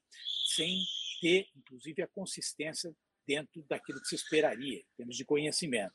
sem 0.54 0.82
ter, 1.20 1.46
inclusive, 1.54 2.02
a 2.02 2.08
consistência 2.08 2.94
dentro 3.26 3.62
daquilo 3.68 4.00
que 4.00 4.08
se 4.08 4.14
esperaria, 4.14 4.78
em 4.78 4.96
termos 4.96 5.16
de 5.16 5.24
conhecimento. 5.24 5.94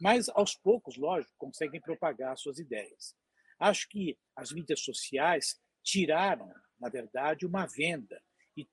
Mas, 0.00 0.28
aos 0.28 0.54
poucos, 0.54 0.96
lógico, 0.96 1.32
conseguem 1.38 1.80
propagar 1.80 2.36
suas 2.36 2.58
ideias. 2.58 3.14
Acho 3.58 3.88
que 3.88 4.18
as 4.34 4.52
mídias 4.52 4.80
sociais 4.80 5.58
tiraram, 5.82 6.52
na 6.78 6.88
verdade, 6.88 7.46
uma 7.46 7.66
venda 7.66 8.22
e, 8.56 8.68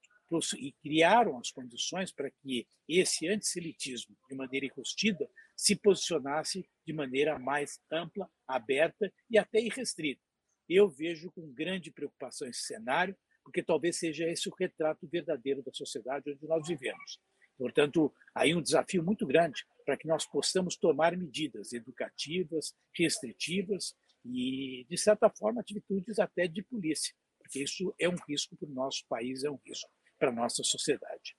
e 0.58 0.72
criaram 0.74 1.38
as 1.38 1.52
condições 1.52 2.12
para 2.12 2.30
que 2.30 2.68
esse 2.90 3.28
antissemitismo, 3.28 4.18
de 4.28 4.36
maneira 4.36 4.66
enrustida, 4.66 5.30
se 5.63 5.77
posicionasse 5.77 6.70
de 6.86 6.91
maneira 6.91 7.39
mais 7.39 7.79
ampla, 7.89 8.29
aberta 8.46 9.10
e 9.29 9.38
até 9.38 9.62
irrestrita. 9.62 10.22
Eu 10.67 10.89
vejo 10.89 11.32
com 11.32 11.53
grande 11.53 11.89
preocupação 11.89 12.50
esse 12.50 12.63
cenário, 12.63 13.15
porque 13.46 13.63
talvez 13.63 13.98
seja 13.98 14.29
esse 14.29 14.50
o 14.50 14.55
retrato 14.60 15.08
verdadeiro 15.08 15.63
da 15.63 15.72
sociedade 15.72 16.29
onde 16.29 16.46
nós 16.46 16.67
vivemos. 16.67 17.17
Portanto, 17.58 18.13
aí 18.36 18.53
um 18.53 18.62
desafio 18.62 19.01
muito 19.01 19.25
grande 19.25 19.65
para 19.86 19.96
que 19.96 20.05
nós 20.05 20.25
possamos 20.25 20.75
tomar 20.75 21.15
medidas 21.15 21.72
educativas, 21.72 22.75
restritivas 22.93 23.96
e, 24.25 24.86
de 24.89 24.98
certa 24.98 25.29
forma, 25.29 25.62
atitudes 25.62 26.20
até 26.20 26.46
de 26.46 26.62
polícia, 26.62 27.15
porque 27.39 27.63
isso 27.63 27.96
é 27.98 28.10
um 28.10 28.17
risco 28.27 28.58
para 28.58 28.67
o 28.67 28.74
nosso 28.74 29.05
país, 29.08 29.46
é 29.46 29.50
um 29.50 29.60
risco 29.65 29.89
para 30.20 30.27
a 30.27 30.34
nossa 30.34 30.62
sociedade. 30.62 31.38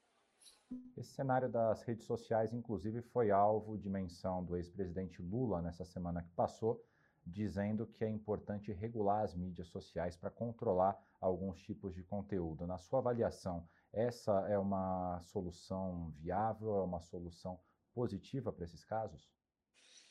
Esse 0.96 1.12
cenário 1.12 1.48
das 1.48 1.82
redes 1.82 2.06
sociais, 2.06 2.52
inclusive, 2.52 3.02
foi 3.02 3.30
alvo 3.30 3.76
de 3.76 3.88
menção 3.88 4.44
do 4.44 4.56
ex-presidente 4.56 5.20
Lula 5.20 5.60
nessa 5.60 5.84
semana 5.84 6.22
que 6.22 6.30
passou, 6.30 6.84
dizendo 7.26 7.86
que 7.86 8.04
é 8.04 8.08
importante 8.08 8.72
regular 8.72 9.24
as 9.24 9.34
mídias 9.34 9.68
sociais 9.68 10.16
para 10.16 10.30
controlar 10.30 10.96
alguns 11.20 11.60
tipos 11.60 11.94
de 11.94 12.02
conteúdo. 12.02 12.66
Na 12.66 12.78
sua 12.78 12.98
avaliação, 12.98 13.66
essa 13.92 14.32
é 14.48 14.58
uma 14.58 15.20
solução 15.20 16.12
viável, 16.18 16.76
é 16.76 16.82
uma 16.82 17.00
solução 17.00 17.58
positiva 17.94 18.52
para 18.52 18.64
esses 18.64 18.84
casos? 18.84 19.30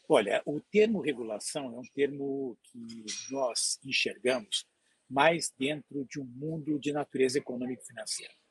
Olha, 0.07 0.41
o 0.45 0.59
termo 0.59 1.01
regulação 1.01 1.65
é 1.65 1.79
um 1.79 1.85
termo 1.93 2.57
que 2.63 3.05
nós 3.31 3.79
enxergamos 3.83 4.65
mais 5.09 5.51
dentro 5.57 6.05
de 6.05 6.19
um 6.19 6.25
mundo 6.25 6.79
de 6.79 6.91
natureza 6.91 7.37
econômica 7.37 7.81
e 7.81 7.85
financeira. 7.85 8.33
Né? 8.33 8.42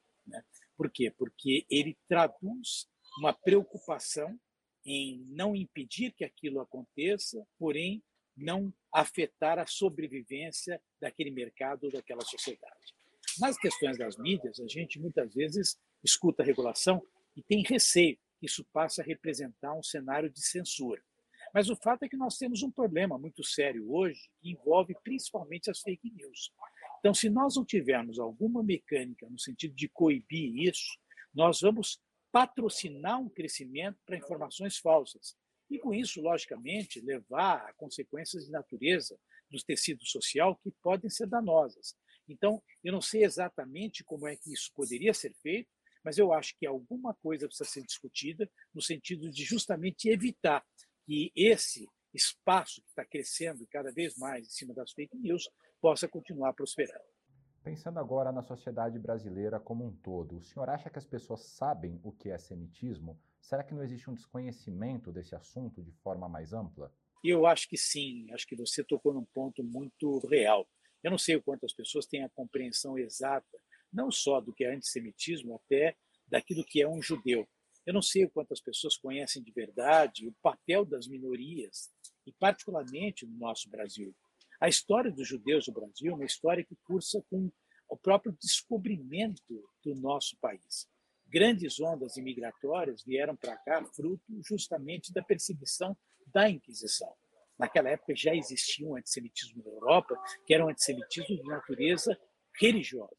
Por 0.83 0.91
quê? 0.91 1.13
Porque 1.17 1.65
ele 1.71 1.97
traduz 2.09 2.89
uma 3.17 3.33
preocupação 3.33 4.37
em 4.85 5.25
não 5.29 5.55
impedir 5.55 6.11
que 6.11 6.25
aquilo 6.25 6.59
aconteça, 6.59 7.47
porém 7.57 8.03
não 8.37 8.75
afetar 8.93 9.61
a 9.61 9.67
sobrevivência 9.67 10.83
daquele 11.01 11.31
mercado 11.31 11.85
ou 11.85 11.93
daquela 11.93 12.23
sociedade. 12.23 12.97
Nas 13.39 13.57
questões 13.57 13.97
das 13.97 14.19
mídias, 14.19 14.59
a 14.59 14.67
gente 14.67 14.99
muitas 14.99 15.33
vezes 15.33 15.79
escuta 16.03 16.43
a 16.43 16.47
regulação 16.47 17.01
e 17.37 17.43
tem 17.45 17.63
receio 17.63 18.19
que 18.41 18.47
isso 18.47 18.65
passe 18.73 19.01
a 19.01 19.05
representar 19.05 19.75
um 19.75 19.85
cenário 19.85 20.29
de 20.29 20.41
censura. 20.45 21.01
Mas 21.55 21.71
o 21.71 21.77
fato 21.77 22.03
é 22.03 22.09
que 22.09 22.17
nós 22.17 22.37
temos 22.39 22.65
um 22.65 22.73
problema 22.73 23.17
muito 23.17 23.45
sério 23.45 23.89
hoje 23.89 24.29
que 24.41 24.51
envolve 24.51 24.97
principalmente 25.05 25.71
as 25.71 25.79
fake 25.79 26.11
news. 26.11 26.53
Então, 27.03 27.13
se 27.13 27.29
nós 27.29 27.57
não 27.57 27.65
tivermos 27.65 28.21
alguma 28.21 28.63
mecânica 28.63 29.29
no 29.29 29.37
sentido 29.37 29.75
de 29.75 29.89
coibir 29.89 30.57
isso, 30.57 30.97
nós 31.35 31.61
vamos 31.61 32.01
patrocinar 32.31 33.21
um 33.21 33.29
crescimento 33.29 33.99
para 34.07 34.17
informações 34.17 34.79
falsas. 34.79 35.37
E 35.69 35.81
com 35.81 35.93
isso, 35.93 36.21
logicamente, 36.21 37.01
levar 37.01 37.57
a 37.69 37.73
consequências 37.75 38.45
de 38.45 38.53
natureza 38.53 39.19
do 39.51 39.61
tecido 39.65 40.07
social 40.07 40.57
que 40.63 40.71
podem 40.81 41.11
ser 41.11 41.27
danosas. 41.27 41.97
Então, 42.29 42.63
eu 42.85 42.93
não 42.93 43.01
sei 43.01 43.25
exatamente 43.25 44.05
como 44.05 44.29
é 44.29 44.37
que 44.37 44.53
isso 44.53 44.71
poderia 44.73 45.13
ser 45.13 45.35
feito, 45.43 45.69
mas 46.05 46.19
eu 46.19 46.33
acho 46.33 46.57
que 46.57 46.65
alguma 46.65 47.15
coisa 47.15 47.49
precisa 47.49 47.69
ser 47.69 47.83
discutida 47.83 48.49
no 48.73 48.81
sentido 48.81 49.29
de 49.29 49.43
justamente 49.43 50.09
evitar 50.09 50.65
que 51.05 51.33
esse 51.35 51.89
espaço 52.15 52.81
que 52.81 52.89
está 52.91 53.05
crescendo 53.05 53.67
cada 53.69 53.91
vez 53.91 54.17
mais 54.17 54.47
em 54.47 54.51
cima 54.51 54.73
das 54.73 54.93
fake 54.93 55.17
news 55.17 55.49
possa 55.83 56.07
continuar 56.07 56.53
prosperando. 56.53 57.05
Pensando 57.65 57.99
agora 57.99 58.31
na 58.31 58.41
sociedade 58.41 59.01
brasileira 59.01 59.59
como 59.59 59.85
um 59.85 59.93
todo, 59.97 60.37
o 60.37 60.41
senhor 60.41 60.71
acha 60.71 60.89
que 60.89 60.99
as 60.99 61.05
pessoas 61.05 61.41
sabem 61.43 62.01
o 62.05 62.13
que 62.13 62.31
é 62.31 62.39
semitismo? 62.39 63.21
Será 63.41 63.65
que 63.65 63.75
não 63.75 63.83
existe 63.83 64.09
um 64.09 64.15
desconhecimento 64.15 65.13
desse 65.13 65.35
assunto 65.35 65.83
de 65.83 65.91
forma 65.91 66.29
mais 66.29 66.53
ampla? 66.53 66.95
Eu 67.25 67.47
acho 67.47 67.69
que 67.69 67.77
sim, 67.77 68.33
acho 68.33 68.47
que 68.47 68.57
você 68.57 68.85
tocou 68.85 69.13
num 69.13 69.25
ponto 69.25 69.63
muito 69.65 70.19
real. 70.29 70.69
Eu 71.03 71.11
não 71.11 71.19
sei 71.19 71.35
o 71.35 71.43
quanto 71.43 71.67
as 71.67 71.73
pessoas 71.73 72.07
têm 72.07 72.23
a 72.23 72.31
compreensão 72.31 72.97
exata, 72.97 73.59
não 73.93 74.11
só 74.11 74.41
do 74.41 74.53
que 74.53 74.65
é 74.65 74.75
antissemitismo, 74.75 75.57
até 75.57 75.97
daquilo 76.29 76.65
que 76.65 76.81
é 76.81 76.89
um 76.89 77.03
judeu. 77.03 77.49
Eu 77.85 77.93
não 77.93 78.03
sei 78.03 78.25
o 78.25 78.31
quanto 78.31 78.53
as 78.53 78.61
pessoas 78.61 78.97
conhecem 78.97 79.43
de 79.43 79.51
verdade 79.51 80.29
o 80.29 80.35
papel 80.41 80.85
das 80.85 81.09
minorias, 81.09 81.91
e 82.25 82.33
particularmente 82.33 83.27
no 83.27 83.37
nosso 83.37 83.69
Brasil. 83.69 84.15
A 84.63 84.69
história 84.69 85.11
dos 85.11 85.27
judeus 85.27 85.67
no 85.67 85.75
Brasil 85.75 86.13
é 86.13 86.15
uma 86.15 86.25
história 86.25 86.63
que 86.63 86.77
cursa 86.85 87.21
com 87.29 87.51
o 87.89 87.97
próprio 87.97 88.33
descobrimento 88.41 89.43
do 89.85 89.93
nosso 89.97 90.37
país. 90.41 90.89
Grandes 91.27 91.81
ondas 91.81 92.17
imigratórias 92.17 93.03
vieram 93.03 93.35
para 93.35 93.57
cá 93.57 93.85
fruto 93.87 94.23
justamente 94.49 95.13
da 95.13 95.21
perseguição 95.21 95.97
da 96.33 96.49
Inquisição. 96.49 97.13
Naquela 97.59 97.89
época 97.89 98.15
já 98.15 98.37
existia 98.37 98.87
um 98.87 98.95
antissemitismo 98.95 99.65
na 99.65 99.71
Europa, 99.73 100.15
que 100.47 100.55
era 100.55 100.65
um 100.65 100.69
antissemitismo 100.69 101.43
de 101.43 101.43
natureza 101.43 102.17
religiosa. 102.61 103.17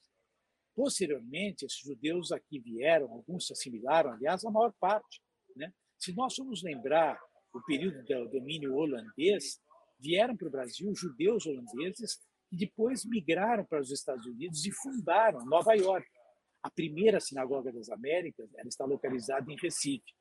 Posteriormente, 0.73 1.65
esses 1.65 1.79
judeus 1.79 2.31
aqui 2.31 2.57
vieram, 2.57 3.11
alguns 3.11 3.47
se 3.47 3.51
assimilaram, 3.51 4.13
aliás, 4.13 4.45
a 4.45 4.49
maior 4.49 4.71
parte. 4.79 5.21
Né? 5.57 5.73
Se 5.99 6.13
nós 6.13 6.35
formos 6.35 6.63
lembrar 6.63 7.19
o 7.53 7.61
período 7.63 8.01
do 8.01 8.29
domínio 8.29 8.75
holandês, 8.75 9.59
vieram 10.03 10.35
para 10.35 10.47
o 10.47 10.51
Brasil 10.51 10.93
judeus 10.93 11.45
holandeses 11.45 12.19
que 12.49 12.57
depois 12.57 13.05
migraram 13.05 13.63
para 13.65 13.81
os 13.81 13.89
Estados 13.89 14.25
Unidos 14.25 14.65
e 14.65 14.71
fundaram 14.71 15.45
Nova 15.45 15.73
York. 15.73 16.07
A 16.61 16.69
primeira 16.69 17.19
sinagoga 17.19 17.71
das 17.71 17.89
Américas 17.89 18.53
ela 18.55 18.67
está 18.67 18.85
localizada 18.85 19.51
em 19.51 19.55
Recife. 19.55 20.13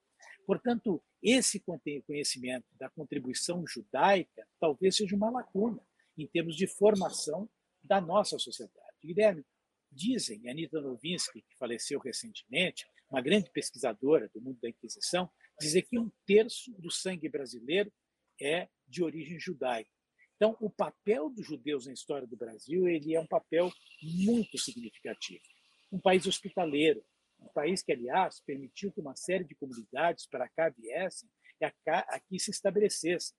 Portanto, 0.47 1.03
esse 1.23 1.63
conhecimento 2.07 2.67
da 2.79 2.89
contribuição 2.91 3.65
judaica 3.67 4.47
talvez 4.61 4.97
seja 4.97 5.17
uma 5.17 5.31
lacuna 5.31 5.81
em 6.17 6.27
termos 6.27 6.57
de 6.57 6.67
formação 6.67 7.49
da 7.83 8.01
nossa 8.01 8.39
sociedade. 8.39 8.97
Guilherme, 9.03 9.45
dizem, 9.91 10.49
Anita 10.49 10.81
Novinsky, 10.81 11.43
que 11.43 11.57
faleceu 11.57 11.99
recentemente, 12.01 12.87
uma 13.11 13.21
grande 13.21 13.51
pesquisadora 13.51 14.29
do 14.33 14.41
mundo 14.41 14.59
da 14.61 14.69
Inquisição, 14.69 15.31
dizer 15.61 15.83
que 15.83 15.99
um 15.99 16.11
terço 16.27 16.73
do 16.79 16.91
sangue 16.91 17.29
brasileiro 17.29 17.93
é 18.41 18.69
de 18.93 19.03
origem 19.03 19.41
judaica. 19.41 19.91
Então, 20.37 20.57
o 20.61 20.69
papel 20.69 21.31
dos 21.31 21.47
judeus 21.47 21.87
na 21.87 21.93
história 21.93 22.27
do 22.27 22.37
Brasil 22.37 22.87
ele 22.87 23.15
é 23.15 23.21
um 23.21 23.27
papel 23.27 23.73
muito 24.03 24.59
significativo. 24.59 25.43
Um 25.91 25.99
país 25.99 26.27
hospitaleiro, 26.27 27.03
um 27.41 27.49
país 27.49 27.83
que, 27.83 27.93
aliás, 27.93 28.41
permitiu 28.41 28.93
que 28.93 29.01
uma 29.01 29.17
série 29.17 29.45
de 29.45 29.55
comunidades 29.55 30.27
para 30.27 30.49
cá 30.49 30.69
viessem 30.69 31.29
e 31.61 31.65
aqui 31.87 32.39
se 32.39 32.51
estabelecessem. 32.51 33.37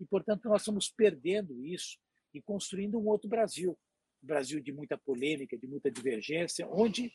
E, 0.00 0.06
portanto, 0.06 0.48
nós 0.48 0.62
estamos 0.62 0.88
perdendo 0.88 1.64
isso 1.64 1.98
e 2.34 2.40
construindo 2.40 2.98
um 2.98 3.06
outro 3.06 3.28
Brasil. 3.28 3.78
Um 4.22 4.26
Brasil 4.26 4.60
de 4.60 4.72
muita 4.72 4.96
polêmica, 4.96 5.58
de 5.58 5.66
muita 5.66 5.90
divergência, 5.90 6.66
onde 6.68 7.12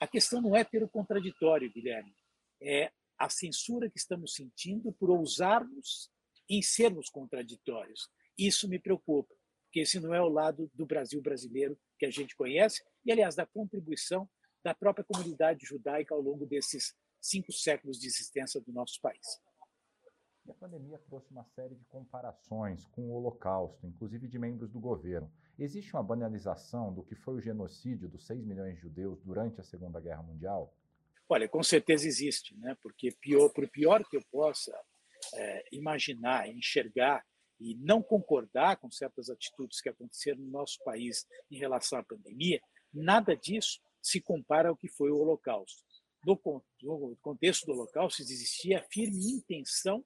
a 0.00 0.06
questão 0.06 0.40
não 0.42 0.56
é 0.56 0.64
ter 0.64 0.82
o 0.82 0.88
contraditório, 0.88 1.72
Guilherme, 1.72 2.12
é 2.60 2.90
a 3.16 3.28
censura 3.28 3.88
que 3.88 3.98
estamos 3.98 4.34
sentindo 4.34 4.92
por 4.92 5.10
ousarmos 5.10 6.10
em 6.50 6.60
sermos 6.60 7.08
contraditórios. 7.08 8.10
Isso 8.36 8.68
me 8.68 8.78
preocupa, 8.78 9.32
porque 9.64 9.80
esse 9.80 10.00
não 10.00 10.12
é 10.12 10.20
o 10.20 10.28
lado 10.28 10.68
do 10.74 10.84
Brasil 10.84 11.22
brasileiro 11.22 11.78
que 11.96 12.04
a 12.04 12.10
gente 12.10 12.34
conhece, 12.34 12.82
e, 13.04 13.12
aliás, 13.12 13.36
da 13.36 13.46
contribuição 13.46 14.28
da 14.62 14.74
própria 14.74 15.04
comunidade 15.04 15.64
judaica 15.64 16.14
ao 16.14 16.20
longo 16.20 16.44
desses 16.44 16.94
cinco 17.20 17.52
séculos 17.52 17.98
de 17.98 18.08
existência 18.08 18.60
do 18.60 18.72
nosso 18.72 19.00
país. 19.00 19.40
pandemia 20.58 20.98
trouxe 21.06 21.30
uma 21.30 21.44
série 21.54 21.76
de 21.76 21.84
comparações 21.84 22.84
com 22.86 23.02
o 23.02 23.12
Holocausto, 23.12 23.86
inclusive 23.86 24.26
de 24.26 24.38
membros 24.38 24.70
do 24.70 24.80
governo. 24.80 25.30
Existe 25.56 25.94
uma 25.94 26.02
banalização 26.02 26.92
do 26.92 27.04
que 27.04 27.14
foi 27.14 27.34
o 27.34 27.40
genocídio 27.40 28.08
dos 28.08 28.26
6 28.26 28.44
milhões 28.44 28.74
de 28.74 28.80
judeus 28.80 29.22
durante 29.22 29.60
a 29.60 29.64
Segunda 29.64 30.00
Guerra 30.00 30.22
Mundial? 30.22 30.74
Olha, 31.28 31.48
com 31.48 31.62
certeza 31.62 32.08
existe, 32.08 32.56
né? 32.56 32.76
porque 32.82 33.12
pior, 33.12 33.50
por 33.50 33.68
pior 33.68 34.02
que 34.04 34.16
eu 34.16 34.22
possa 34.32 34.76
é, 35.34 35.64
imaginar, 35.72 36.48
enxergar 36.48 37.24
e 37.58 37.76
não 37.76 38.02
concordar 38.02 38.76
com 38.78 38.90
certas 38.90 39.28
atitudes 39.28 39.80
que 39.80 39.88
aconteceram 39.88 40.40
no 40.40 40.50
nosso 40.50 40.82
país 40.84 41.26
em 41.50 41.58
relação 41.58 41.98
à 41.98 42.02
pandemia, 42.02 42.60
nada 42.92 43.36
disso 43.36 43.80
se 44.02 44.20
compara 44.20 44.70
ao 44.70 44.76
que 44.76 44.88
foi 44.88 45.10
o 45.10 45.18
Holocausto. 45.18 45.82
No, 46.24 46.36
contexto 47.20 47.66
do 47.66 47.72
Holocausto, 47.72 48.22
existia 48.22 48.78
a 48.78 48.82
firme 48.82 49.32
intenção 49.32 50.04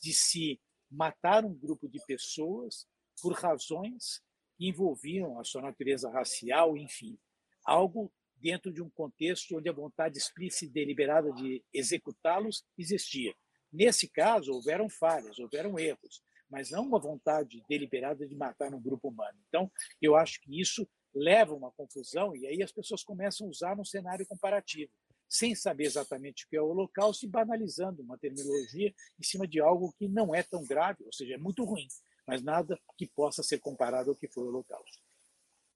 de 0.00 0.12
se 0.12 0.60
matar 0.90 1.44
um 1.44 1.54
grupo 1.54 1.88
de 1.88 1.98
pessoas 2.06 2.86
por 3.20 3.32
razões 3.32 4.20
que 4.56 4.68
envolviam 4.68 5.38
a 5.40 5.44
sua 5.44 5.62
natureza 5.62 6.10
racial, 6.10 6.76
enfim, 6.76 7.18
algo 7.64 8.12
dentro 8.36 8.72
de 8.72 8.82
um 8.82 8.90
contexto 8.90 9.56
onde 9.56 9.68
a 9.68 9.72
vontade 9.72 10.18
explícita 10.18 10.66
e 10.66 10.84
deliberada 10.84 11.32
de 11.32 11.64
executá-los 11.72 12.64
existia. 12.78 13.34
Nesse 13.72 14.08
caso, 14.08 14.52
houveram 14.52 14.88
falhas, 14.88 15.38
houveram 15.38 15.78
erros, 15.78 16.22
mas 16.48 16.70
não 16.70 16.86
uma 16.86 17.00
vontade 17.00 17.62
deliberada 17.68 18.26
de 18.26 18.34
matar 18.34 18.72
um 18.72 18.80
grupo 18.80 19.08
humano. 19.08 19.38
Então, 19.48 19.70
eu 20.00 20.16
acho 20.16 20.40
que 20.40 20.60
isso 20.60 20.88
leva 21.14 21.52
a 21.52 21.56
uma 21.56 21.72
confusão 21.72 22.36
e 22.36 22.46
aí 22.46 22.62
as 22.62 22.72
pessoas 22.72 23.02
começam 23.02 23.46
a 23.46 23.50
usar 23.50 23.78
um 23.78 23.84
cenário 23.84 24.26
comparativo, 24.26 24.92
sem 25.28 25.54
saber 25.54 25.84
exatamente 25.84 26.44
o 26.44 26.48
que 26.48 26.56
é 26.56 26.60
o 26.60 26.68
Holocausto 26.68 27.24
e 27.24 27.28
banalizando 27.28 28.02
uma 28.02 28.18
terminologia 28.18 28.94
em 29.18 29.22
cima 29.22 29.46
de 29.46 29.60
algo 29.60 29.92
que 29.98 30.06
não 30.08 30.34
é 30.34 30.42
tão 30.42 30.62
grave, 30.62 31.04
ou 31.04 31.12
seja, 31.12 31.34
é 31.34 31.38
muito 31.38 31.64
ruim, 31.64 31.88
mas 32.26 32.42
nada 32.42 32.78
que 32.96 33.06
possa 33.06 33.42
ser 33.42 33.58
comparado 33.58 34.10
ao 34.10 34.16
que 34.16 34.28
foi 34.28 34.44
o 34.44 34.48
Holocausto. 34.48 34.98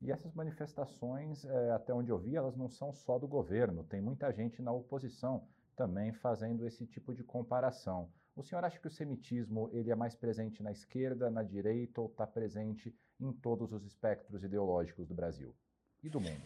E 0.02 0.10
essas 0.10 0.32
manifestações, 0.34 1.44
é, 1.44 1.70
até 1.72 1.92
onde 1.92 2.10
eu 2.10 2.18
vi, 2.18 2.34
elas 2.34 2.56
não 2.56 2.70
são 2.70 2.92
só 2.92 3.18
do 3.18 3.28
governo, 3.28 3.84
tem 3.84 4.00
muita 4.00 4.32
gente 4.32 4.62
na 4.62 4.72
oposição 4.72 5.46
também 5.76 6.12
fazendo 6.12 6.66
esse 6.66 6.86
tipo 6.86 7.14
de 7.14 7.22
comparação. 7.24 8.12
O 8.36 8.42
senhor 8.42 8.64
acha 8.64 8.78
que 8.78 8.86
o 8.86 8.90
semitismo 8.90 9.70
ele 9.72 9.90
é 9.90 9.94
mais 9.94 10.14
presente 10.14 10.62
na 10.62 10.72
esquerda, 10.72 11.30
na 11.30 11.42
direita 11.42 12.00
ou 12.00 12.08
está 12.08 12.26
presente 12.26 12.94
em 13.20 13.32
todos 13.32 13.72
os 13.72 13.84
espectros 13.84 14.42
ideológicos 14.42 15.06
do 15.06 15.14
Brasil 15.14 15.54
e 16.02 16.08
do 16.08 16.20
mundo? 16.20 16.42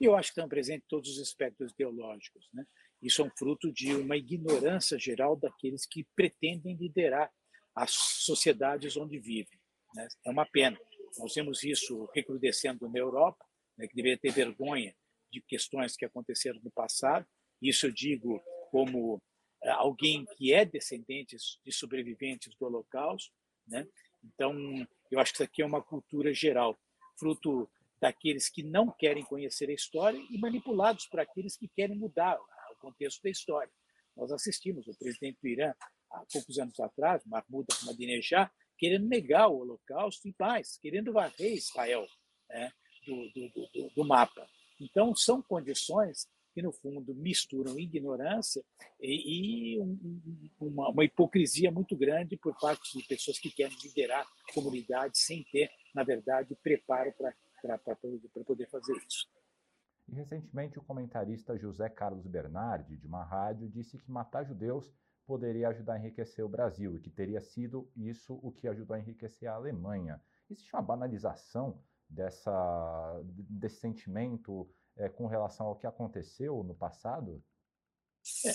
Eu 0.00 0.16
acho 0.16 0.28
que 0.28 0.40
estão 0.40 0.48
presentes 0.48 0.84
em 0.84 0.88
todos 0.88 1.10
os 1.10 1.18
espectros 1.18 1.72
ideológicos. 1.72 2.48
Né? 2.52 2.64
Isso 3.02 3.22
é 3.22 3.24
um 3.24 3.30
fruto 3.30 3.72
de 3.72 3.94
uma 3.94 4.16
ignorância 4.16 4.98
geral 4.98 5.36
daqueles 5.36 5.86
que 5.86 6.06
pretendem 6.16 6.76
liderar 6.76 7.30
as 7.74 7.92
sociedades 7.92 8.96
onde 8.96 9.18
vivem. 9.18 9.58
Né? 9.94 10.08
É 10.24 10.30
uma 10.30 10.46
pena. 10.46 10.78
Nós 11.16 11.34
vemos 11.34 11.62
isso 11.62 12.08
recrudescendo 12.14 12.88
na 12.88 12.98
Europa, 12.98 13.44
né, 13.76 13.86
que 13.86 13.94
deveria 13.94 14.18
ter 14.18 14.32
vergonha 14.32 14.94
de 15.30 15.40
questões 15.40 15.96
que 15.96 16.04
aconteceram 16.04 16.60
no 16.62 16.70
passado. 16.70 17.26
Isso 17.60 17.86
eu 17.86 17.92
digo 17.92 18.40
como 18.70 19.20
eh, 19.62 19.70
alguém 19.70 20.24
que 20.36 20.52
é 20.52 20.64
descendente 20.64 21.36
de 21.64 21.72
sobreviventes 21.72 22.54
do 22.56 22.66
Holocausto, 22.66 23.32
né? 23.66 23.86
Então, 24.22 24.54
eu 25.10 25.18
acho 25.20 25.32
que 25.32 25.36
isso 25.36 25.44
aqui 25.44 25.62
é 25.62 25.66
uma 25.66 25.82
cultura 25.82 26.32
geral, 26.32 26.78
fruto 27.18 27.68
daqueles 28.00 28.48
que 28.48 28.62
não 28.62 28.90
querem 28.90 29.24
conhecer 29.24 29.68
a 29.68 29.72
história 29.72 30.18
e 30.30 30.38
manipulados 30.38 31.06
por 31.06 31.20
aqueles 31.20 31.56
que 31.56 31.68
querem 31.68 31.96
mudar 31.96 32.38
o 32.38 32.76
contexto 32.80 33.22
da 33.22 33.30
história. 33.30 33.72
Nós 34.16 34.30
assistimos 34.32 34.86
o 34.86 34.96
presidente 34.98 35.38
do 35.40 35.48
Irã 35.48 35.72
há 36.10 36.24
poucos 36.32 36.58
anos 36.58 36.78
atrás, 36.80 37.24
Mahmoud 37.24 37.66
Ahmadinejad, 37.72 38.50
querendo 38.76 39.08
negar 39.08 39.48
o 39.48 39.58
Holocausto 39.58 40.28
e 40.28 40.34
mais, 40.38 40.78
querendo 40.78 41.12
varrer 41.12 41.54
Israel 41.54 42.06
né, 42.48 42.72
do, 43.06 43.28
do, 43.30 43.48
do, 43.48 43.90
do 43.94 44.04
mapa. 44.04 44.48
Então, 44.80 45.14
são 45.14 45.42
condições 45.42 46.28
que, 46.58 46.62
no 46.62 46.72
fundo, 46.72 47.14
misturam 47.14 47.78
ignorância 47.78 48.64
e, 49.00 49.76
e 49.76 49.80
um, 49.80 50.50
uma, 50.60 50.90
uma, 50.90 51.04
hipocrisia 51.04 51.70
muito 51.70 51.96
grande 51.96 52.36
por 52.36 52.58
parte 52.58 52.98
de 52.98 53.06
pessoas 53.06 53.38
que 53.38 53.48
querem 53.48 53.76
liderar 53.84 54.26
comunidades 54.52 55.24
sem 55.24 55.44
ter, 55.52 55.70
na 55.94 56.02
verdade, 56.02 56.56
preparo 56.56 57.12
para 57.12 58.44
poder 58.44 58.68
fazer 58.68 58.92
isso. 59.06 59.28
E 60.08 60.14
recentemente 60.14 60.80
o 60.80 60.82
comentarista 60.82 61.56
José 61.56 61.88
Carlos 61.88 62.26
Bernardi, 62.26 62.96
de 62.96 63.06
uma 63.06 63.22
rádio, 63.22 63.68
disse 63.68 63.96
que 63.96 64.10
matar 64.10 64.44
judeus 64.44 64.92
poderia 65.24 65.68
ajudar 65.68 65.92
a 65.92 65.98
enriquecer 65.98 66.44
o 66.44 66.48
Brasil 66.48 66.96
e 66.96 67.00
que 67.00 67.10
teria 67.10 67.40
sido 67.40 67.88
isso 67.94 68.40
o 68.42 68.50
que 68.50 68.66
ajudou 68.66 68.96
a 68.96 68.98
enriquecer 68.98 69.48
a 69.48 69.54
Alemanha. 69.54 70.20
Existe 70.50 70.74
uma 70.74 70.82
banalização 70.82 71.78
dessa, 72.08 73.22
desse 73.24 73.76
sentimento 73.76 74.68
é, 74.98 75.08
com 75.08 75.26
relação 75.26 75.66
ao 75.66 75.76
que 75.76 75.86
aconteceu 75.86 76.62
no 76.62 76.74
passado? 76.74 77.42
É, 78.44 78.52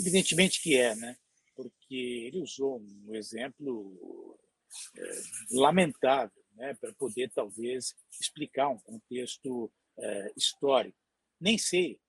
evidentemente 0.00 0.62
que 0.62 0.76
é, 0.76 0.94
né? 0.96 1.16
Porque 1.54 1.94
ele 2.26 2.40
usou 2.40 2.80
um 2.80 3.14
exemplo 3.14 4.38
é, 4.96 5.02
lamentável, 5.52 6.42
né, 6.54 6.74
para 6.74 6.92
poder 6.94 7.30
talvez 7.32 7.94
explicar 8.20 8.68
um 8.68 8.78
contexto 8.78 9.72
é, 9.98 10.32
histórico. 10.36 10.98
Nem 11.40 11.58
sei, 11.58 12.00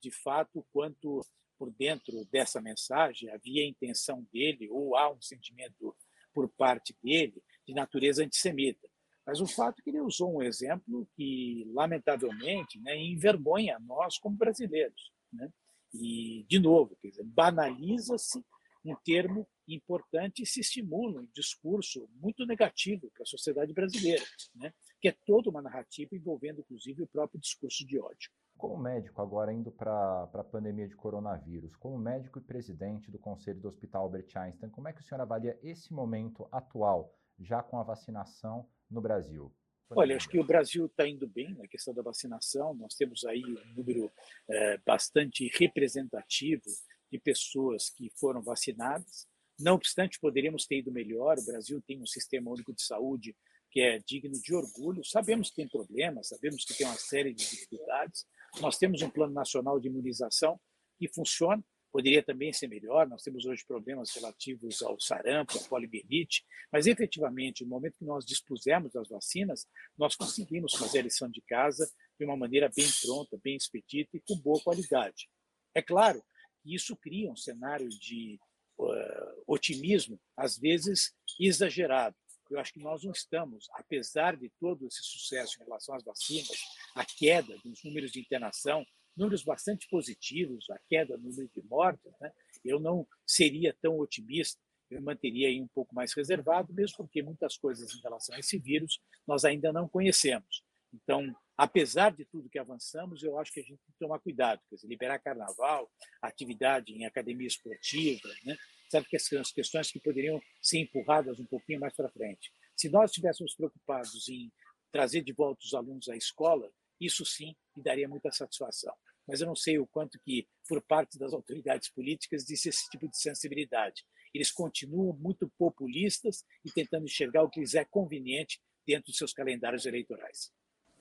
de 0.00 0.10
fato, 0.10 0.66
quanto 0.72 1.24
por 1.58 1.72
dentro 1.72 2.24
dessa 2.26 2.60
mensagem 2.60 3.30
havia 3.30 3.66
intenção 3.66 4.26
dele 4.32 4.68
ou 4.70 4.96
há 4.96 5.10
um 5.10 5.20
sentimento 5.20 5.96
por 6.32 6.48
parte 6.50 6.94
dele 7.02 7.42
de 7.66 7.72
natureza 7.72 8.24
antissemita. 8.24 8.88
Mas 9.26 9.40
o 9.40 9.46
fato 9.46 9.78
é 9.78 9.82
que 9.82 9.90
ele 9.90 10.00
usou 10.00 10.36
um 10.36 10.42
exemplo 10.42 11.08
que, 11.16 11.64
lamentavelmente, 11.72 12.78
né, 12.80 12.96
envergonha 12.96 13.78
nós 13.80 14.18
como 14.18 14.36
brasileiros. 14.36 15.12
Né? 15.32 15.50
E, 15.94 16.44
de 16.48 16.58
novo, 16.58 16.96
banaliza-se 17.24 18.44
um 18.84 18.94
termo 19.02 19.48
importante 19.66 20.42
e 20.42 20.46
se 20.46 20.60
estimula 20.60 21.20
um 21.20 21.28
discurso 21.34 22.06
muito 22.20 22.44
negativo 22.44 23.10
para 23.14 23.22
a 23.22 23.26
sociedade 23.26 23.72
brasileira, 23.72 24.24
né? 24.54 24.72
que 25.00 25.08
é 25.08 25.16
toda 25.24 25.48
uma 25.48 25.62
narrativa 25.62 26.14
envolvendo, 26.14 26.60
inclusive, 26.60 27.02
o 27.02 27.06
próprio 27.06 27.40
discurso 27.40 27.86
de 27.86 27.98
ódio. 27.98 28.30
Como 28.56 28.76
médico, 28.76 29.20
agora 29.20 29.52
indo 29.52 29.72
para 29.72 30.22
a 30.32 30.44
pandemia 30.44 30.86
de 30.86 30.94
coronavírus, 30.94 31.74
como 31.76 31.98
médico 31.98 32.38
e 32.38 32.42
presidente 32.42 33.10
do 33.10 33.18
Conselho 33.18 33.60
do 33.60 33.68
Hospital 33.68 34.02
Albert 34.04 34.28
Einstein, 34.36 34.70
como 34.70 34.88
é 34.88 34.92
que 34.92 35.00
o 35.00 35.02
senhor 35.02 35.20
avalia 35.20 35.58
esse 35.62 35.92
momento 35.92 36.46
atual, 36.52 37.12
já 37.38 37.62
com 37.62 37.78
a 37.78 37.82
vacinação 37.82 38.68
no 38.94 39.00
Brasil? 39.00 39.52
Olha, 39.90 40.16
acho 40.16 40.28
que 40.28 40.38
o 40.38 40.44
Brasil 40.44 40.86
está 40.86 41.06
indo 41.06 41.26
bem 41.26 41.54
na 41.54 41.68
questão 41.68 41.92
da 41.92 42.02
vacinação. 42.02 42.74
Nós 42.74 42.94
temos 42.94 43.24
aí 43.24 43.44
um 43.44 43.74
número 43.76 44.10
é, 44.48 44.78
bastante 44.78 45.50
representativo 45.58 46.64
de 47.12 47.18
pessoas 47.18 47.90
que 47.90 48.10
foram 48.16 48.42
vacinadas. 48.42 49.28
Não 49.58 49.74
obstante, 49.74 50.18
poderíamos 50.18 50.66
ter 50.66 50.78
ido 50.78 50.90
melhor. 50.90 51.38
O 51.38 51.44
Brasil 51.44 51.80
tem 51.86 52.00
um 52.00 52.06
sistema 52.06 52.50
único 52.50 52.72
de 52.72 52.82
saúde 52.82 53.36
que 53.70 53.80
é 53.80 53.98
digno 53.98 54.40
de 54.40 54.54
orgulho. 54.54 55.04
Sabemos 55.04 55.50
que 55.50 55.56
tem 55.56 55.68
problemas, 55.68 56.28
sabemos 56.28 56.64
que 56.64 56.74
tem 56.74 56.86
uma 56.86 56.96
série 56.96 57.34
de 57.34 57.44
dificuldades. 57.44 58.26
Nós 58.60 58.78
temos 58.78 59.02
um 59.02 59.10
plano 59.10 59.34
nacional 59.34 59.78
de 59.78 59.88
imunização 59.88 60.58
que 60.96 61.08
funciona, 61.08 61.62
poderia 61.94 62.24
também 62.24 62.52
ser 62.52 62.66
melhor. 62.66 63.06
Nós 63.06 63.22
temos 63.22 63.46
hoje 63.46 63.64
problemas 63.64 64.10
relativos 64.10 64.82
ao 64.82 64.98
sarampo, 64.98 65.56
à 65.56 65.62
poliomielite, 65.68 66.44
mas 66.72 66.88
efetivamente, 66.88 67.62
no 67.62 67.70
momento 67.70 67.96
que 67.96 68.04
nós 68.04 68.24
dispusemos 68.24 68.92
das 68.92 69.08
vacinas, 69.08 69.68
nós 69.96 70.16
conseguimos 70.16 70.74
fazer 70.74 70.98
a 70.98 71.02
lição 71.02 71.30
de 71.30 71.40
casa 71.42 71.88
de 72.18 72.26
uma 72.26 72.36
maneira 72.36 72.68
bem 72.76 72.88
pronta, 73.00 73.38
bem 73.44 73.54
expedita 73.54 74.16
e 74.16 74.20
com 74.20 74.36
boa 74.38 74.60
qualidade. 74.60 75.28
É 75.72 75.80
claro 75.80 76.20
que 76.60 76.74
isso 76.74 76.96
cria 76.96 77.30
um 77.30 77.36
cenário 77.36 77.88
de 77.88 78.40
uh, 78.76 79.44
otimismo, 79.46 80.20
às 80.36 80.58
vezes 80.58 81.14
exagerado. 81.38 82.16
Eu 82.50 82.58
acho 82.58 82.72
que 82.72 82.80
nós 82.80 83.04
não 83.04 83.12
estamos, 83.12 83.68
apesar 83.72 84.36
de 84.36 84.50
todo 84.58 84.84
esse 84.88 85.02
sucesso 85.04 85.60
em 85.60 85.64
relação 85.64 85.94
às 85.94 86.02
vacinas, 86.02 86.58
a 86.96 87.04
queda 87.04 87.56
dos 87.64 87.84
números 87.84 88.10
de 88.10 88.18
internação 88.18 88.84
números 89.16 89.42
bastante 89.42 89.88
positivos, 89.88 90.68
a 90.70 90.78
queda 90.88 91.16
no 91.16 91.30
número 91.30 91.48
de 91.54 91.62
mortes, 91.62 92.12
né? 92.20 92.32
eu 92.64 92.80
não 92.80 93.06
seria 93.26 93.76
tão 93.80 93.98
otimista, 93.98 94.60
eu 94.90 95.00
manteria 95.00 95.48
aí 95.48 95.60
um 95.60 95.68
pouco 95.68 95.94
mais 95.94 96.12
reservado, 96.14 96.72
mesmo 96.72 96.96
porque 96.96 97.22
muitas 97.22 97.56
coisas 97.56 97.94
em 97.94 98.00
relação 98.00 98.34
a 98.34 98.38
esse 98.38 98.58
vírus 98.58 99.00
nós 99.26 99.44
ainda 99.44 99.72
não 99.72 99.88
conhecemos. 99.88 100.62
Então, 100.92 101.34
apesar 101.56 102.14
de 102.14 102.24
tudo 102.24 102.48
que 102.48 102.58
avançamos, 102.58 103.22
eu 103.22 103.38
acho 103.38 103.52
que 103.52 103.60
a 103.60 103.62
gente 103.62 103.78
tem 103.78 103.92
que 103.92 103.98
tomar 103.98 104.20
cuidado, 104.20 104.60
quer 104.68 104.76
dizer, 104.76 104.86
liberar 104.86 105.18
carnaval, 105.18 105.90
atividade 106.22 106.92
em 106.92 107.04
academia 107.04 107.46
esportiva, 107.46 108.28
né? 108.44 108.56
sabe 108.88 109.06
que 109.08 109.18
são 109.18 109.40
as 109.40 109.50
questões 109.50 109.90
que 109.90 109.98
poderiam 109.98 110.40
ser 110.62 110.78
empurradas 110.78 111.40
um 111.40 111.46
pouquinho 111.46 111.80
mais 111.80 111.94
para 111.94 112.08
frente. 112.10 112.52
Se 112.76 112.88
nós 112.88 113.10
estivéssemos 113.10 113.54
preocupados 113.54 114.28
em 114.28 114.52
trazer 114.92 115.22
de 115.22 115.32
volta 115.32 115.64
os 115.64 115.74
alunos 115.74 116.08
à 116.08 116.16
escola, 116.16 116.70
isso 117.00 117.24
sim 117.24 117.56
me 117.76 117.82
daria 117.82 118.08
muita 118.08 118.30
satisfação. 118.30 118.94
Mas 119.26 119.40
eu 119.40 119.46
não 119.46 119.56
sei 119.56 119.78
o 119.78 119.86
quanto 119.86 120.18
que, 120.20 120.46
por 120.68 120.82
parte 120.82 121.18
das 121.18 121.32
autoridades 121.32 121.88
políticas, 121.88 122.42
existe 122.42 122.68
esse 122.68 122.88
tipo 122.90 123.08
de 123.08 123.18
sensibilidade. 123.18 124.04
eles 124.34 124.50
continuam 124.50 125.16
muito 125.16 125.48
populistas 125.56 126.44
e 126.64 126.70
tentando 126.70 127.04
enxergar 127.04 127.44
o 127.44 127.48
que 127.48 127.60
lhes 127.60 127.74
é 127.74 127.84
conveniente 127.84 128.60
dentro 128.84 129.06
dos 129.06 129.16
seus 129.16 129.32
calendários 129.32 129.86
eleitorais. 129.86 130.52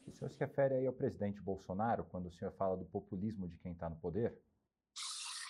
O 0.07 0.11
senhor 0.11 0.29
se 0.29 0.39
refere 0.39 0.75
aí 0.75 0.85
ao 0.85 0.93
presidente 0.93 1.41
Bolsonaro 1.41 2.03
quando 2.05 2.27
o 2.27 2.33
senhor 2.33 2.53
fala 2.53 2.77
do 2.77 2.85
populismo 2.85 3.47
de 3.47 3.57
quem 3.57 3.71
está 3.71 3.89
no 3.89 3.95
poder? 3.95 4.37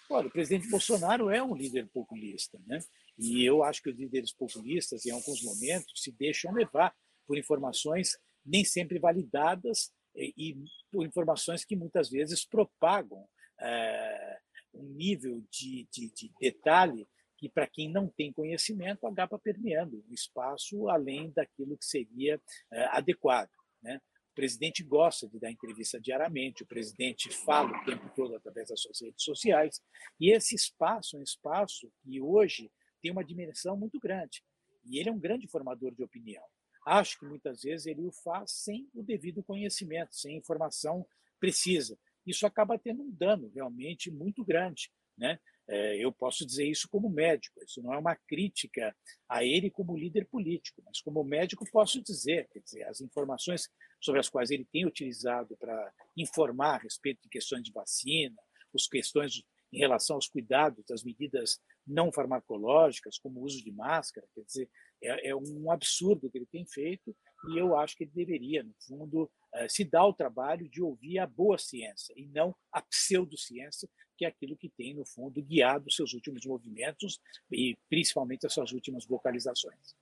Olha, 0.10 0.28
o 0.28 0.32
presidente 0.32 0.70
Bolsonaro 0.70 1.30
é 1.30 1.42
um 1.42 1.56
líder 1.56 1.88
populista, 1.90 2.60
né? 2.66 2.80
E 3.18 3.44
eu 3.44 3.64
acho 3.64 3.82
que 3.82 3.90
os 3.90 3.98
líderes 3.98 4.32
populistas, 4.32 5.06
em 5.06 5.12
alguns 5.12 5.42
momentos, 5.44 6.02
se 6.02 6.12
deixam 6.12 6.54
levar 6.54 6.96
por 7.26 7.38
informações 7.38 8.18
nem 8.46 8.64
sempre 8.66 9.00
validadas 9.00 9.92
e, 10.16 10.56
por 10.92 11.06
informações 11.06 11.66
que 11.66 11.76
muitas 11.76 12.10
vezes 12.10 12.46
propagam 12.46 13.28
é, 13.60 14.40
um 14.74 14.84
nível 14.84 15.44
de, 15.52 15.88
de, 15.92 16.12
de 16.14 16.32
detalhe 16.40 17.08
que, 17.38 17.50
para 17.50 17.68
quem 17.68 17.92
não 17.92 18.08
tem 18.08 18.32
conhecimento, 18.32 19.06
acaba 19.06 19.38
permeando 19.40 20.04
o 20.08 20.14
espaço 20.14 20.88
além 20.90 21.32
daquilo 21.32 21.78
que 21.78 21.86
seria 21.86 22.42
é, 22.72 22.86
adequado. 22.86 23.52
Né? 23.82 24.00
O 24.32 24.36
presidente 24.36 24.84
gosta 24.84 25.28
de 25.28 25.40
dar 25.40 25.52
entrevista 25.52 26.00
diariamente, 26.00 26.64
o 26.64 26.68
presidente 26.68 27.30
fala 27.30 27.70
o 27.70 27.86
tempo 27.86 28.10
todo 28.16 28.36
através 28.36 28.70
das 28.70 28.82
suas 28.82 29.02
redes 29.02 29.24
sociais, 29.24 29.82
e 30.20 30.32
esse 30.32 30.56
espaço 30.56 31.16
é 31.16 31.20
um 31.20 31.24
espaço 31.24 31.92
que 32.02 32.20
hoje 32.22 32.72
tem 33.02 33.12
uma 33.12 33.24
dimensão 33.24 33.78
muito 33.78 34.00
grande. 34.00 34.44
E 34.86 35.00
ele 35.00 35.10
é 35.10 35.12
um 35.12 35.20
grande 35.20 35.48
formador 35.48 35.94
de 35.94 36.04
opinião. 36.04 36.44
Acho 36.86 37.20
que 37.20 37.26
muitas 37.26 37.62
vezes 37.62 37.86
ele 37.86 38.02
o 38.02 38.12
faz 38.12 38.52
sem 38.52 38.90
o 38.94 39.04
devido 39.04 39.44
conhecimento, 39.44 40.16
sem 40.16 40.38
informação 40.38 41.06
precisa. 41.40 41.98
Isso 42.26 42.46
acaba 42.46 42.78
tendo 42.78 43.04
um 43.04 43.12
dano 43.12 43.52
realmente 43.54 44.12
muito 44.12 44.44
grande. 44.44 44.92
Né? 45.18 45.40
É, 45.68 45.98
eu 45.98 46.12
posso 46.12 46.46
dizer 46.46 46.66
isso 46.66 46.90
como 46.90 47.10
médico, 47.10 47.62
isso 47.64 47.82
não 47.82 47.94
é 47.94 47.98
uma 47.98 48.16
crítica 48.16 48.96
a 49.30 49.44
ele 49.44 49.70
como 49.70 49.98
líder 49.98 50.26
político, 50.26 50.82
mas 50.86 51.00
como 51.02 51.24
médico 51.24 51.66
posso 51.72 52.02
dizer, 52.02 52.50
quer 52.52 52.60
dizer, 52.60 52.84
as 52.84 53.00
informações 53.00 53.70
sobre 54.02 54.20
as 54.20 54.28
quais 54.28 54.52
ele 54.52 54.66
tem 54.66 54.86
utilizado 54.86 55.56
para 55.58 55.94
informar 56.18 56.76
a 56.76 56.80
respeito 56.80 57.22
de 57.24 57.30
questões 57.30 57.64
de 57.64 57.72
vacina, 57.72 58.36
as 58.76 58.88
questões 58.88 59.44
em 59.72 59.78
relação 59.78 60.18
aos 60.18 60.28
cuidados 60.28 60.84
das 60.86 61.04
medidas 61.04 61.60
não 61.86 62.12
farmacológicas, 62.12 63.18
como 63.18 63.40
o 63.40 63.44
uso 63.44 63.64
de 63.64 63.72
máscara, 63.72 64.28
quer 64.34 64.44
dizer, 64.44 64.70
é, 65.04 65.30
é, 65.30 65.36
um 65.36 65.72
absurdo 65.72 66.30
que 66.30 66.38
ele 66.38 66.46
tem 66.46 66.66
feito 66.66 67.16
e 67.50 67.58
eu 67.58 67.78
acho 67.78 67.98
que 67.98 68.06
ele 68.06 68.12
deveria, 68.14 68.64
no 68.64 68.74
fundo, 68.88 69.30
eh, 69.54 69.68
se 69.68 69.84
dar 69.84 70.06
o 70.06 70.14
trabalho 70.14 70.70
de 70.70 70.82
ouvir 70.82 71.20
a 71.20 71.28
boa 71.28 71.58
ciência 71.58 72.14
e 72.16 72.26
não 72.28 72.56
a 72.72 72.82
pseudociência, 72.82 73.90
que 74.18 74.24
é 74.24 74.30
aquilo 74.30 74.56
que 74.56 74.70
tem, 74.70 74.94
no 74.94 75.06
fundo, 75.06 75.44
guiado 75.44 75.92
seus 75.92 76.14
últimos 76.14 76.46
movimentos 76.46 77.20
e 77.52 77.78
principalmente 77.90 78.46
as 78.46 78.54
suas 78.54 78.72
últimas 78.72 79.06
vocalizações. 79.06 79.94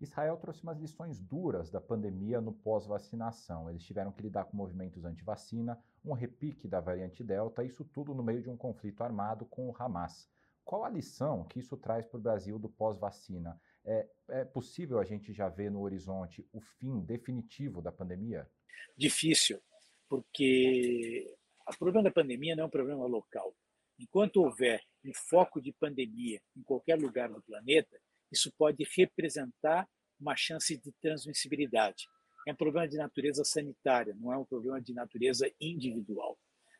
Israel 0.00 0.36
trouxe 0.36 0.62
umas 0.62 0.78
lições 0.78 1.18
duras 1.18 1.70
da 1.70 1.80
pandemia 1.80 2.40
no 2.40 2.52
pós-vacinação. 2.52 3.68
Eles 3.68 3.84
tiveram 3.84 4.12
que 4.12 4.22
lidar 4.22 4.44
com 4.44 4.56
movimentos 4.56 5.04
anti-vacina, 5.04 5.78
um 6.04 6.12
repique 6.12 6.68
da 6.68 6.80
variante 6.80 7.24
Delta, 7.24 7.64
isso 7.64 7.84
tudo 7.84 8.14
no 8.14 8.22
meio 8.22 8.42
de 8.42 8.48
um 8.48 8.56
conflito 8.56 9.02
armado 9.02 9.44
com 9.46 9.68
o 9.68 9.74
Hamas. 9.76 10.28
Qual 10.64 10.84
a 10.84 10.90
lição 10.90 11.44
que 11.44 11.58
isso 11.58 11.76
traz 11.76 12.06
para 12.06 12.18
o 12.18 12.22
Brasil 12.22 12.58
do 12.58 12.68
pós-vacina? 12.68 13.60
É, 13.84 14.08
é 14.28 14.44
possível 14.44 14.98
a 14.98 15.04
gente 15.04 15.32
já 15.32 15.48
ver 15.48 15.70
no 15.70 15.80
horizonte 15.80 16.46
o 16.52 16.60
fim 16.60 17.00
definitivo 17.00 17.80
da 17.80 17.90
pandemia? 17.90 18.48
Difícil, 18.96 19.60
porque 20.08 21.34
o 21.66 21.78
problema 21.78 22.04
da 22.04 22.10
pandemia 22.10 22.54
não 22.54 22.64
é 22.64 22.66
um 22.66 22.70
problema 22.70 23.06
local. 23.06 23.54
Enquanto 23.98 24.42
houver 24.42 24.82
um 25.04 25.12
foco 25.14 25.60
de 25.60 25.72
pandemia 25.72 26.40
em 26.56 26.62
qualquer 26.62 26.98
lugar 26.98 27.28
do 27.28 27.42
planeta, 27.42 27.98
isso 28.30 28.52
pode 28.56 28.86
representar 28.96 29.88
uma 30.20 30.36
chance 30.36 30.76
de 30.76 30.92
transmissibilidade. 31.00 32.06
É 32.46 32.52
um 32.52 32.56
problema 32.56 32.88
de 32.88 32.96
natureza 32.96 33.44
sanitária, 33.44 34.14
não 34.18 34.32
é 34.32 34.38
um 34.38 34.44
problema 34.44 34.80
de 34.80 34.92
natureza 34.94 35.50
individual. 35.60 36.38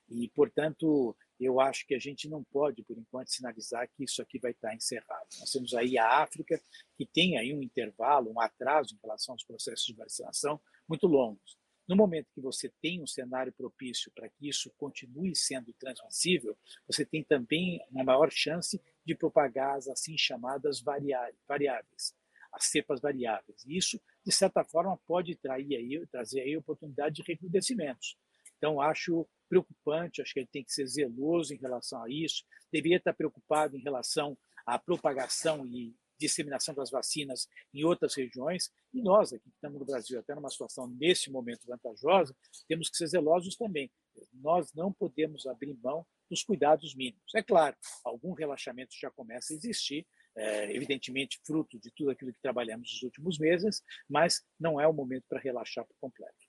E, 0.09 0.29
portanto, 0.31 1.17
eu 1.44 1.61
acho 1.61 1.87
que 1.87 1.94
a 1.94 1.98
gente 1.98 2.29
não 2.29 2.42
pode, 2.44 2.83
por 2.83 2.98
enquanto, 2.98 3.31
sinalizar 3.31 3.88
que 3.88 4.05
isso 4.05 4.20
aqui 4.20 4.38
vai 4.38 4.51
estar 4.51 4.74
encerrado. 4.74 5.27
Nós 5.38 5.51
temos 5.51 5.74
aí 5.74 5.96
a 5.96 6.22
África, 6.22 6.61
que 6.96 7.07
tem 7.07 7.38
aí 7.38 7.55
um 7.55 7.62
intervalo, 7.62 8.33
um 8.33 8.40
atraso 8.40 8.94
em 8.94 8.98
relação 9.03 9.35
aos 9.35 9.44
processos 9.44 9.87
de 9.87 9.94
vacinação 9.94 10.61
muito 10.88 11.07
longos. 11.07 11.57
No 11.88 11.96
momento 11.96 12.29
que 12.35 12.40
você 12.40 12.70
tem 12.83 13.03
um 13.03 13.07
cenário 13.07 13.51
propício 13.53 14.12
para 14.14 14.29
que 14.29 14.46
isso 14.46 14.70
continue 14.77 15.35
sendo 15.35 15.72
transmissível, 15.72 16.55
você 16.87 17.03
tem 17.03 17.24
também 17.24 17.81
uma 17.90 18.05
maior 18.05 18.31
chance 18.31 18.79
de 19.07 19.14
propagar 19.14 19.77
as 19.77 19.88
assim 19.88 20.18
chamadas 20.18 20.83
variáveis, 20.83 22.14
as 22.53 22.64
cepas 22.64 23.01
variáveis. 23.01 23.64
Isso, 23.66 23.98
de 24.22 24.31
certa 24.31 24.62
forma, 24.64 24.98
pode 25.07 25.35
trair 25.37 25.77
aí, 25.77 26.07
trazer 26.09 26.42
aí 26.42 26.57
oportunidade 26.59 27.16
de 27.16 27.22
recrudescimentos. 27.22 28.18
Então, 28.59 28.83
acho 28.83 29.27
preocupante, 29.49 30.21
acho 30.21 30.33
que 30.33 30.41
ele 30.41 30.49
tem 30.53 30.65
que 30.65 30.73
ser 30.73 30.87
zeloso 30.87 31.55
em 31.55 31.59
relação 31.59 32.03
a 32.03 32.11
isso, 32.11 32.45
deveria 32.73 32.99
estar 32.99 33.15
preocupado 33.15 33.77
em 33.77 33.83
relação 33.83 34.37
à 34.67 34.79
propagação 34.79 35.67
e 35.67 35.97
disseminação 36.19 36.75
das 36.75 36.91
vacinas 36.91 37.49
em 37.73 37.85
outras 37.85 38.15
regiões, 38.15 38.71
e 38.93 39.01
nós 39.01 39.33
aqui 39.33 39.45
que 39.45 39.55
estamos 39.55 39.79
no 39.79 39.87
Brasil, 39.87 40.19
até 40.19 40.35
numa 40.35 40.51
situação 40.51 40.89
nesse 40.89 41.31
momento 41.31 41.67
vantajosa, 41.67 42.35
temos 42.67 42.91
que 42.91 42.97
ser 42.97 43.07
zelosos 43.07 43.57
também. 43.57 43.91
Nós 44.33 44.73
não 44.75 44.93
podemos 44.93 45.47
abrir 45.47 45.75
mão 45.75 46.05
dos 46.29 46.43
cuidados 46.43 46.95
mínimos. 46.95 47.35
É 47.35 47.43
claro, 47.43 47.77
algum 48.05 48.33
relaxamento 48.33 48.95
já 49.01 49.11
começa 49.11 49.53
a 49.53 49.57
existir, 49.57 50.07
é, 50.37 50.75
evidentemente 50.75 51.41
fruto 51.47 51.79
de 51.79 51.91
tudo 51.93 52.11
aquilo 52.11 52.33
que 52.33 52.41
trabalhamos 52.41 52.91
nos 52.93 53.03
últimos 53.03 53.39
meses, 53.39 53.83
mas 54.09 54.45
não 54.59 54.81
é 54.81 54.87
o 54.87 54.93
momento 54.93 55.25
para 55.29 55.41
relaxar 55.41 55.87
por 55.87 55.97
completo. 56.01 56.48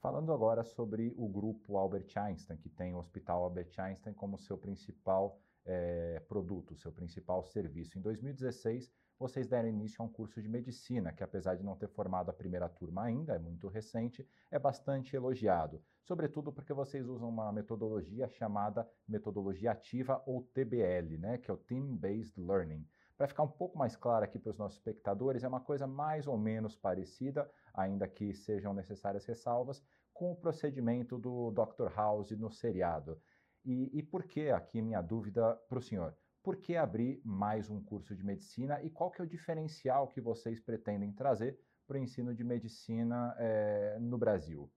Falando 0.00 0.32
agora 0.32 0.64
sobre 0.64 1.12
o 1.14 1.28
grupo 1.28 1.76
Albert 1.76 2.08
Einstein, 2.16 2.56
que 2.56 2.70
tem 2.70 2.94
o 2.94 2.98
Hospital 2.98 3.44
Albert 3.44 3.78
Einstein 3.78 4.14
como 4.14 4.38
seu 4.38 4.56
principal 4.56 5.38
é, 5.62 6.18
produto, 6.20 6.74
seu 6.74 6.90
principal 6.90 7.44
serviço. 7.44 7.98
Em 7.98 8.00
2016, 8.00 8.90
vocês 9.18 9.46
deram 9.46 9.68
início 9.68 10.00
a 10.00 10.06
um 10.06 10.08
curso 10.08 10.40
de 10.40 10.48
medicina, 10.48 11.12
que 11.12 11.22
apesar 11.22 11.54
de 11.54 11.62
não 11.62 11.76
ter 11.76 11.88
formado 11.88 12.30
a 12.30 12.32
primeira 12.32 12.66
turma 12.66 13.04
ainda, 13.04 13.34
é 13.34 13.38
muito 13.38 13.68
recente, 13.68 14.26
é 14.50 14.58
bastante 14.58 15.14
elogiado. 15.14 15.82
Sobretudo 16.02 16.50
porque 16.50 16.72
vocês 16.72 17.06
usam 17.06 17.28
uma 17.28 17.52
metodologia 17.52 18.26
chamada 18.26 18.88
metodologia 19.06 19.72
ativa 19.72 20.22
ou 20.24 20.44
TBL, 20.54 21.18
né, 21.18 21.36
que 21.36 21.50
é 21.50 21.54
o 21.54 21.58
Team 21.58 21.94
Based 21.94 22.40
Learning. 22.40 22.88
Para 23.20 23.28
ficar 23.28 23.42
um 23.42 23.48
pouco 23.48 23.76
mais 23.76 23.94
claro 23.94 24.24
aqui 24.24 24.38
para 24.38 24.48
os 24.48 24.56
nossos 24.56 24.78
espectadores, 24.78 25.44
é 25.44 25.48
uma 25.48 25.60
coisa 25.60 25.86
mais 25.86 26.26
ou 26.26 26.38
menos 26.38 26.74
parecida, 26.74 27.52
ainda 27.74 28.08
que 28.08 28.32
sejam 28.32 28.72
necessárias 28.72 29.26
ressalvas, 29.26 29.84
com 30.10 30.32
o 30.32 30.34
procedimento 30.34 31.18
do 31.18 31.50
Dr. 31.50 31.92
House 31.94 32.30
no 32.30 32.50
seriado. 32.50 33.20
E, 33.62 33.90
e 33.92 34.02
por 34.02 34.24
que, 34.24 34.48
aqui 34.48 34.80
minha 34.80 35.02
dúvida 35.02 35.54
para 35.68 35.78
o 35.78 35.82
senhor, 35.82 36.16
por 36.42 36.56
que 36.56 36.76
abrir 36.76 37.20
mais 37.22 37.68
um 37.68 37.84
curso 37.84 38.16
de 38.16 38.24
medicina 38.24 38.82
e 38.82 38.88
qual 38.88 39.10
que 39.10 39.20
é 39.20 39.24
o 39.24 39.28
diferencial 39.28 40.08
que 40.08 40.18
vocês 40.22 40.58
pretendem 40.58 41.12
trazer 41.12 41.60
para 41.86 41.98
o 41.98 42.00
ensino 42.00 42.34
de 42.34 42.42
medicina 42.42 43.36
é, 43.38 43.98
no 44.00 44.16
Brasil? 44.16 44.72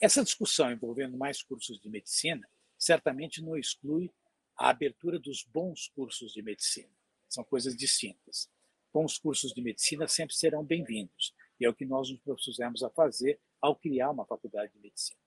Essa 0.00 0.22
discussão 0.22 0.70
envolvendo 0.70 1.18
mais 1.18 1.42
cursos 1.42 1.80
de 1.80 1.90
medicina 1.90 2.48
certamente 2.78 3.42
não 3.42 3.56
exclui 3.56 4.14
a 4.56 4.70
abertura 4.70 5.18
dos 5.18 5.42
bons 5.42 5.88
cursos 5.88 6.32
de 6.32 6.40
medicina. 6.40 6.99
São 7.30 7.44
coisas 7.44 7.76
distintas. 7.76 8.50
Bons 8.92 9.16
cursos 9.16 9.52
de 9.52 9.62
medicina 9.62 10.08
sempre 10.08 10.34
serão 10.34 10.64
bem-vindos, 10.64 11.32
e 11.60 11.64
é 11.64 11.70
o 11.70 11.74
que 11.74 11.86
nós 11.86 12.10
nos 12.10 12.18
propusemos 12.20 12.82
a 12.82 12.90
fazer 12.90 13.40
ao 13.60 13.76
criar 13.76 14.10
uma 14.10 14.26
faculdade 14.26 14.72
de 14.72 14.80
medicina. 14.80 15.20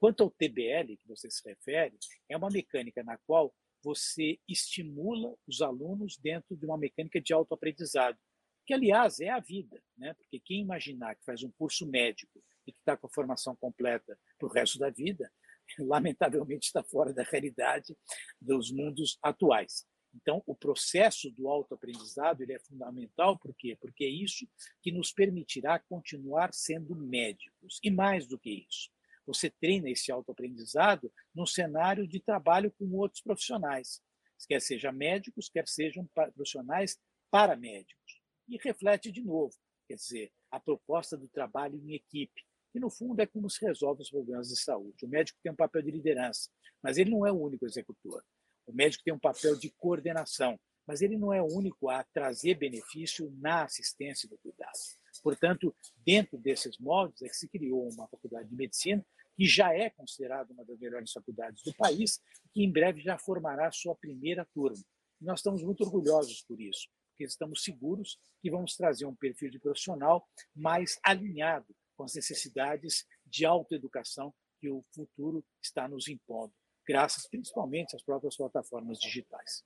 Quanto 0.00 0.24
ao 0.24 0.30
TBL, 0.30 0.96
que 0.96 1.06
você 1.06 1.30
se 1.30 1.48
refere, 1.48 1.96
é 2.28 2.36
uma 2.36 2.50
mecânica 2.50 3.04
na 3.04 3.16
qual 3.18 3.54
você 3.80 4.40
estimula 4.48 5.36
os 5.46 5.62
alunos 5.62 6.16
dentro 6.18 6.56
de 6.56 6.66
uma 6.66 6.76
mecânica 6.76 7.20
de 7.20 7.32
autoaprendizado, 7.32 8.18
que, 8.66 8.74
aliás, 8.74 9.20
é 9.20 9.28
a 9.28 9.38
vida, 9.38 9.80
né? 9.96 10.14
porque 10.14 10.40
quem 10.40 10.62
imaginar 10.62 11.14
que 11.14 11.24
faz 11.24 11.44
um 11.44 11.52
curso 11.52 11.86
médico 11.86 12.42
e 12.66 12.72
que 12.72 12.78
está 12.80 12.96
com 12.96 13.06
a 13.06 13.10
formação 13.10 13.54
completa 13.54 14.18
para 14.36 14.48
o 14.48 14.50
resto 14.50 14.80
da 14.80 14.90
vida, 14.90 15.32
lamentavelmente 15.78 16.66
está 16.66 16.82
fora 16.82 17.12
da 17.12 17.22
realidade 17.22 17.96
dos 18.40 18.72
mundos 18.72 19.16
atuais. 19.22 19.86
Então, 20.16 20.42
o 20.46 20.54
processo 20.54 21.30
do 21.30 21.48
autoaprendizado 21.48 22.42
ele 22.42 22.54
é 22.54 22.58
fundamental, 22.58 23.38
por 23.38 23.54
quê? 23.54 23.76
Porque 23.80 24.04
é 24.04 24.08
isso 24.08 24.48
que 24.82 24.90
nos 24.90 25.12
permitirá 25.12 25.78
continuar 25.78 26.54
sendo 26.54 26.96
médicos. 26.96 27.78
E 27.82 27.90
mais 27.90 28.26
do 28.26 28.38
que 28.38 28.66
isso, 28.68 28.90
você 29.26 29.50
treina 29.50 29.90
esse 29.90 30.10
autoaprendizado 30.10 31.12
num 31.34 31.44
cenário 31.44 32.06
de 32.08 32.20
trabalho 32.20 32.72
com 32.78 32.90
outros 32.96 33.20
profissionais, 33.20 34.00
quer 34.48 34.60
seja 34.60 34.90
médicos, 34.92 35.48
quer 35.48 35.66
sejam 35.68 36.08
profissionais 36.34 36.98
paramédicos. 37.30 38.22
E 38.48 38.56
reflete 38.62 39.10
de 39.10 39.22
novo, 39.22 39.54
quer 39.86 39.96
dizer, 39.96 40.32
a 40.50 40.60
proposta 40.60 41.16
do 41.16 41.28
trabalho 41.28 41.76
em 41.76 41.94
equipe, 41.94 42.42
que 42.72 42.78
no 42.78 42.90
fundo 42.90 43.20
é 43.20 43.26
como 43.26 43.50
se 43.50 43.64
resolve 43.64 44.02
os 44.02 44.10
problemas 44.10 44.48
de 44.48 44.56
saúde. 44.56 45.04
O 45.04 45.08
médico 45.08 45.38
tem 45.42 45.50
um 45.50 45.56
papel 45.56 45.82
de 45.82 45.90
liderança, 45.90 46.50
mas 46.82 46.96
ele 46.96 47.10
não 47.10 47.26
é 47.26 47.32
o 47.32 47.40
único 47.40 47.66
executor. 47.66 48.22
O 48.66 48.72
médico 48.72 49.04
tem 49.04 49.14
um 49.14 49.18
papel 49.18 49.56
de 49.56 49.70
coordenação, 49.70 50.58
mas 50.86 51.02
ele 51.02 51.16
não 51.16 51.32
é 51.32 51.40
o 51.42 51.46
único 51.46 51.88
a 51.88 52.02
trazer 52.04 52.54
benefício 52.56 53.30
na 53.38 53.64
assistência 53.64 54.28
do 54.28 54.38
cuidado. 54.38 54.78
Portanto, 55.22 55.74
dentro 56.04 56.38
desses 56.38 56.78
moldes 56.78 57.22
é 57.22 57.28
que 57.28 57.36
se 57.36 57.48
criou 57.48 57.88
uma 57.88 58.06
faculdade 58.08 58.48
de 58.48 58.54
medicina 58.54 59.04
que 59.36 59.44
já 59.44 59.74
é 59.74 59.90
considerada 59.90 60.52
uma 60.52 60.64
das 60.64 60.78
melhores 60.78 61.12
faculdades 61.12 61.62
do 61.62 61.74
país, 61.74 62.20
que 62.52 62.62
em 62.62 62.72
breve 62.72 63.00
já 63.00 63.18
formará 63.18 63.70
sua 63.70 63.94
primeira 63.94 64.46
turma. 64.54 64.82
E 65.20 65.24
nós 65.24 65.40
estamos 65.40 65.62
muito 65.62 65.82
orgulhosos 65.84 66.42
por 66.42 66.60
isso, 66.60 66.88
porque 67.10 67.24
estamos 67.24 67.62
seguros 67.62 68.18
que 68.40 68.50
vamos 68.50 68.76
trazer 68.76 69.04
um 69.04 69.14
perfil 69.14 69.50
de 69.50 69.58
profissional 69.58 70.26
mais 70.54 70.98
alinhado 71.02 71.66
com 71.96 72.04
as 72.04 72.14
necessidades 72.14 73.04
de 73.26 73.44
autoeducação 73.44 74.34
que 74.58 74.70
o 74.70 74.84
futuro 74.94 75.44
está 75.62 75.86
nos 75.86 76.08
impondo, 76.08 76.52
graças 76.86 77.26
principalmente 77.26 77.96
às 77.96 78.02
próprias 78.02 78.36
plataformas 78.36 78.98
digitais. 78.98 79.64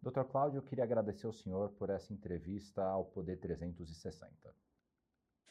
Doutor 0.00 0.24
Cláudio, 0.24 0.58
eu 0.58 0.62
queria 0.62 0.82
agradecer 0.82 1.26
ao 1.26 1.32
senhor 1.32 1.70
por 1.70 1.88
essa 1.88 2.12
entrevista 2.12 2.82
ao 2.82 3.04
Poder 3.04 3.38
360. 3.38 4.32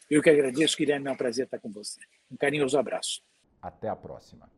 Eu 0.10 0.22
que 0.22 0.30
agradeço, 0.30 0.76
Guilherme, 0.76 1.08
é 1.08 1.12
um 1.12 1.16
prazer 1.16 1.46
estar 1.46 1.60
com 1.60 1.72
você. 1.72 2.02
Um 2.30 2.36
carinhoso 2.36 2.78
abraço. 2.78 3.22
Até 3.62 3.88
a 3.88 3.96
próxima. 3.96 4.52